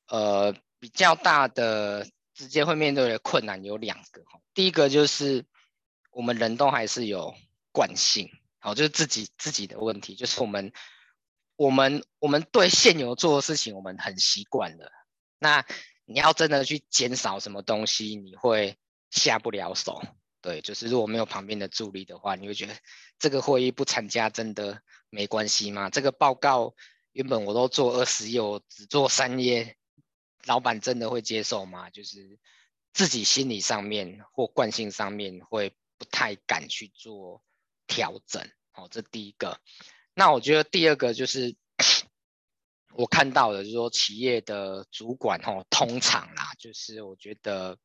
[0.08, 0.56] 呃。
[0.80, 4.24] 比较大的直接会面对的困难有两个，
[4.54, 5.46] 第一个就是
[6.12, 7.36] 我们人都还是有
[7.74, 10.72] 惯性，好，就是自己自己的问题，就是我们
[11.58, 14.90] 我们我们对现有做的事情我们很习惯了，
[15.38, 15.66] 那
[16.06, 18.78] 你要真的去减少什么东西，你会
[19.12, 20.02] 下不了手，
[20.42, 22.74] 对，就是如果没有旁边的助力的话，你会觉得
[23.20, 25.90] 这个会议不参加真的没关系吗？
[25.90, 26.74] 这个报告
[27.12, 29.76] 原本我都做二十页，我只做三页。
[30.46, 31.90] 老板真的会接受吗？
[31.90, 32.40] 就是
[32.94, 37.44] 自己心理上面或惯性上面会不太敢去做
[37.88, 38.50] 调整。
[38.72, 39.60] 好，这第一个。
[40.14, 41.56] 那我觉得第二个就是
[42.94, 47.78] 我看到的，就是说企业的主管哦，通常啦，就是我觉得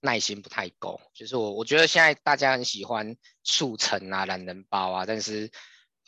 [0.00, 1.00] 耐心不太够。
[1.14, 5.50] 就是我我觉得现在大家很喜欢速成啊、懒人包啊，但是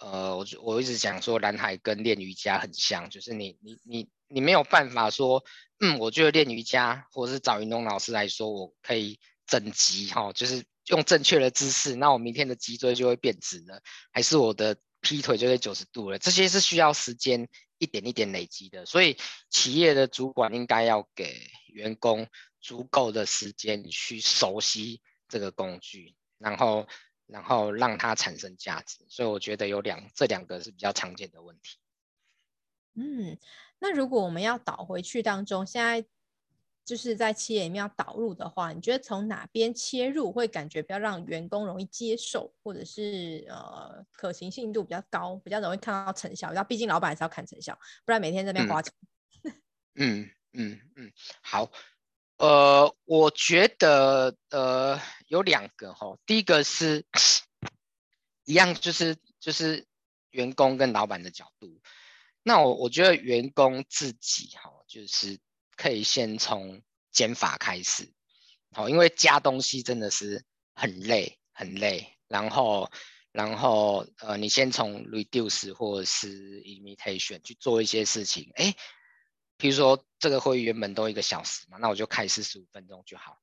[0.01, 5.45] 呃，我我一直讲说蓝海跟练瑜伽很像，就是你你你你没有办法说，
[5.81, 14.77] 嗯，我觉得练瑜伽或者是找运动老师来说，我可以整脊哈，就是用正确的姿势，那我明天的脊椎就会变直了，还是我的。
[15.01, 17.49] 劈腿就会九十度了，这些是需要时间
[17.79, 19.17] 一点一点累积的，所以
[19.49, 22.27] 企业的主管应该要给员工
[22.61, 26.89] 足够的时间去熟悉这个工具，然后
[27.27, 29.07] 然后让它产生价值。
[29.09, 31.79] 所以我觉得有两这两个是比较常见的问题。
[32.99, 33.39] 嗯，
[33.79, 36.05] 那如果我们要倒回去当中，现在。
[36.89, 46.51] 就是在企业里面要导入的话，你觉得从哪边切入会感觉比较让员工容易接受，或者是呃可行性度比较高，比较容易看到成效？
[46.51, 48.91] 然后毕竟老板还是要看成效，不然每天在那边花钱。
[49.97, 51.71] 嗯嗯嗯，好，
[52.39, 57.05] 呃，我觉得呃有两个哈，第一个是
[58.47, 59.87] 一样，就是就是
[60.31, 61.83] 员工跟老板的角度，
[62.49, 65.39] 那我我觉得员工自己哈，就是。
[65.81, 66.83] 可以先从
[67.13, 68.13] 减法开始，
[68.73, 70.45] 好，因为加东西真的是
[70.75, 72.05] 很累，很累。
[72.27, 72.91] 然后，
[73.31, 78.51] 然后，呃，你先从 reduce 或者是 imitation 去做一些事情。
[78.57, 78.75] 哎，
[79.57, 83.39] 比如说这个会议原本都一个小时嘛，那我就开四十五分钟就好，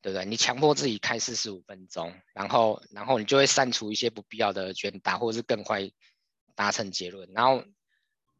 [0.00, 0.24] 对不对？
[0.24, 5.90] 你强迫自己开四十五分钟，然后，然后你就会删除一些不必要的卷打，或者是更快
[6.54, 7.64] 达成结论，然后。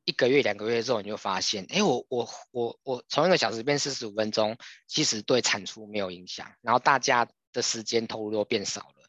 [0.05, 9.09] 一个月、两个月之后，你就发现，哎，我我我我从一个小时变四十五分钟，其实对产出没有影响，然后大家的时间投入都变少了。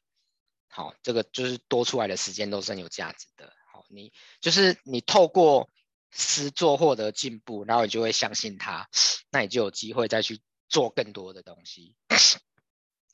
[0.69, 3.51] 好，这个就是多出来的时间都是很有价值的。
[3.71, 5.69] 好，你就是你透过
[6.11, 8.87] 实作获得进步，然后你就会相信它，
[9.31, 11.95] 那你就有机会再去做更多的东西。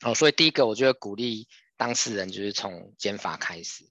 [0.02, 3.84] 好，所以第一个，我觉得鼓励当事人就是从减法开始。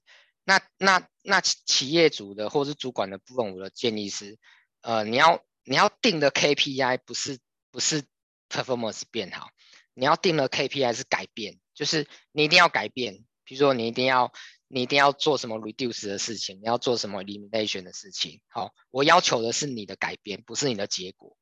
[0.44, 4.38] 那那那企业主的或是主管的部分，我的建议是，
[4.80, 7.38] 呃，你要你要定的 KPI 不是
[7.70, 8.02] 不是
[8.48, 9.50] performance 变好，
[9.94, 14.32] 你要定的 KPI 是改变，就是你一定要改变，比如说你一定要
[14.66, 21.36] 你一定要做什么 reduce 的事情，你要做什么 elimination 的事情，好，我要求的是你的改变，不是你的结果，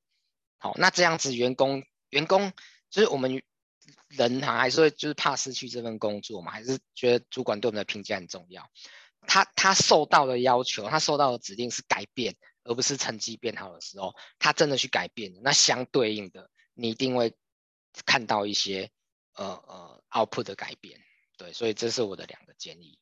[0.58, 2.52] 好，那这样子员工员工
[2.90, 3.42] 就是我们。
[4.08, 8.68] 人他还是会就是怕失去这份工作嘛，还是觉得主管对我们的评价很重要。
[9.26, 15.32] 他他受到的要求，他受到的指令是改变，而不是成绩变好的时候，他真的去改变。
[15.42, 17.34] 那相对应的，你一定会
[18.06, 18.90] 看到一些
[19.34, 21.00] 呃呃 output 的改变。
[21.36, 22.98] 对，所以这是我的两个建议。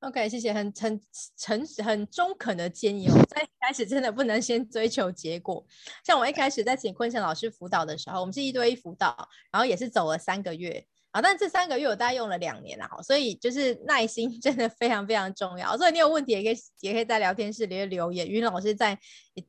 [0.00, 1.00] OK，谢谢，很很
[1.36, 3.14] 诚实、很中肯的建议哦。
[3.28, 5.66] 在一开始真的不能先追求结果。
[6.04, 11.20] 像我一开始在请坤城老师辅导的时候，我们是一对一辅导，然后也是走了三个月啊。
[11.20, 15.76] 但这三个月我大概用了两年了，所以就是耐心真的非常非常重要。
[15.76, 18.96] 所以你有问题也可以也可以在聊天室里面留言，云老师在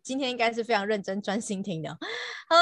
[0.02, 1.92] 今天应该是非常认真专心听的。
[2.50, 2.56] 好，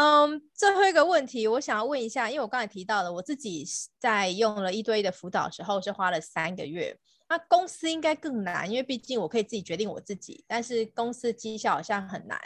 [0.00, 3.66] 嗯，最后一个问题我想要问一下，因为我刚才提到了我自己
[3.98, 6.96] 在用了一对一的辅导时候是花了三个月。
[7.28, 12.38] 那公司应该更难，因为毕竟我可以自己决定我自己，但是公司绩效好像很难。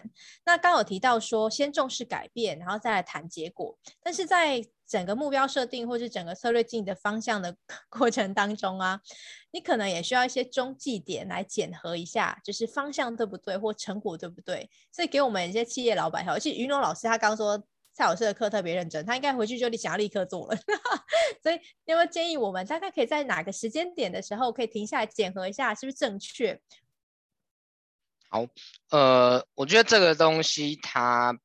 [0.44, 3.76] 那刚有提到说，先重视改变，然后再来谈结果。
[4.02, 7.56] 但是在整个目标设定或是整个策略经营的方向的
[7.90, 9.00] 过程当中啊，
[9.50, 14.70] 你可能也需要一些中继点来检核一下，就是方向对不对，或成果对不对。
[14.92, 17.62] 所以给我们一些企业老板，而且云龙老师他刚说。
[17.96, 20.58] 蔡老师的课特别认真，他应该回去就想要立刻做了。
[21.42, 21.54] 所以，
[21.86, 26.60] 你有没有建议我们大概可以在哪个时间点的时候可以停下来检核一下，是不是正确？
[28.28, 28.46] 好，
[28.90, 31.40] 呃，我觉得这个东西它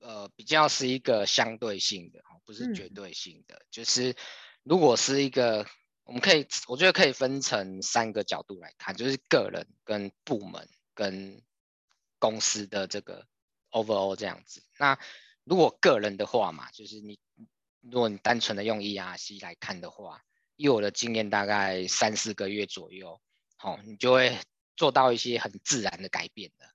[0.00, 3.54] 呃比较是一个相对性的，不是绝对性的。
[3.54, 4.16] 嗯、就是
[4.64, 5.64] 如果是一个，
[6.02, 11.40] 我们可以，我觉得可以分成三个角度来看，就是个人、跟部门、跟
[12.18, 13.24] 公司的这个
[13.70, 14.60] overall 这样子。
[14.76, 14.98] 那
[15.44, 17.18] 如果个人的话嘛，就是你，
[17.82, 20.24] 如果你单纯的用 ERC 来看的话，
[20.56, 23.20] 以我的经验大概三四个月左右，
[23.56, 24.38] 好，你就会
[24.74, 26.66] 做到一些很自然的改变的。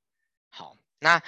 [0.51, 1.23] 好，那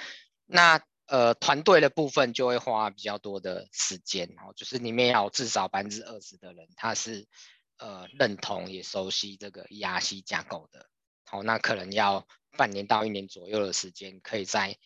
[0.46, 7.26] 那呃团队的部分就会花比较多的时间，哦，就是里面要至少百分之二十的人他是
[7.78, 10.88] 呃认同也熟悉这个 ERC 架构的。
[11.24, 14.78] 好，那可能要半年到一年左右的时间，可以在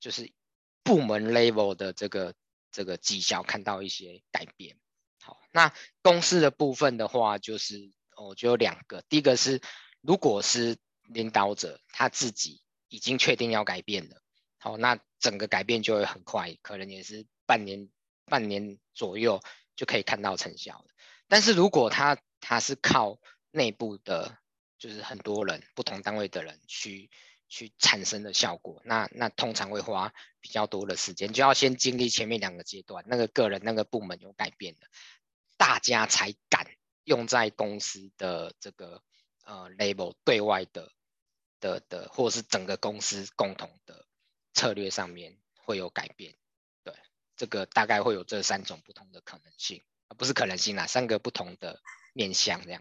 [0.00, 0.32] 就是。
[0.90, 2.34] 部门 level 的这个
[2.72, 4.76] 这个绩效看到一些改变。
[5.22, 5.72] 好，那
[6.02, 9.60] 公司的部分的话，就是我就有两个，第一个是
[10.00, 14.20] 如果是领导者他自己已经确定要改变了，
[14.58, 17.88] 好，那整个改变就会很快，可能也是半年
[18.24, 19.40] 半年左右
[19.76, 20.86] 就可以看到成效了。
[21.28, 23.20] 但是如果他他是靠
[23.52, 24.38] 内部的，
[24.76, 27.10] 就是很多人不同单位的人去
[27.50, 34.86] 去产生的效果，那那通常会花比较多的时间，就要先经历前面两个阶段，那个个人那个部门有改变了，
[35.58, 36.66] 大家才敢
[37.02, 39.02] 用在公司的这个
[39.44, 40.92] 呃 label 对外的
[41.58, 44.06] 的的，或者是整个公司共同的
[44.54, 46.36] 策略上面会有改变。
[46.84, 46.94] 对，
[47.36, 49.82] 这个大概会有这三种不同的可能性，
[50.16, 51.82] 不是可能性啦，三个不同的
[52.12, 52.80] 面向这样。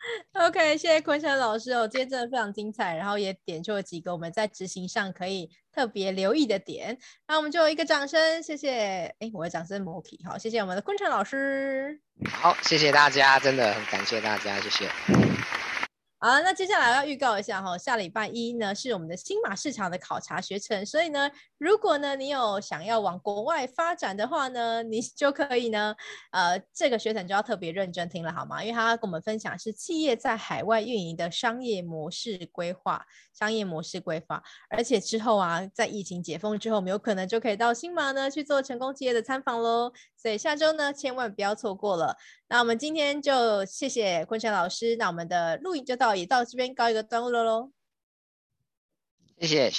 [0.32, 6.98] OK，谢谢坤成老师哦，今天真的非常精彩，然后也点出了几个我们在执行上可以特别留意的点。
[7.28, 9.14] 那我们就一个掌声，谢谢。
[9.18, 12.00] 哎，我的掌声模体，好，谢谢我们的坤成老师。
[12.30, 14.88] 好，谢谢大家，真的很感谢大家，谢谢。
[16.22, 25.96] 好，那接下来要预告一下哈，下礼拜一呢是我们的新马市场的考察学程，所以呢，如果呢你有想要往国外发展的话呢，你就可以呢，
[26.32, 28.62] 呃，这个学程就要特别认真听了好吗？
[28.62, 33.02] 因为他跟我们分享是企业在海外运营的商业模式规划，
[33.32, 39.90] 商业模式规划，而且之后啊，在疫情解封之后，我们有可能就可以到新马呢去做成功企业的参访喽，
[40.20, 42.14] 所以下周呢千万不要错过了。
[42.48, 47.70] 那我们今天就谢谢坤城老师，那我们的录影就到，也到这边告一个段落喽。
[49.40, 49.68] 谢谢。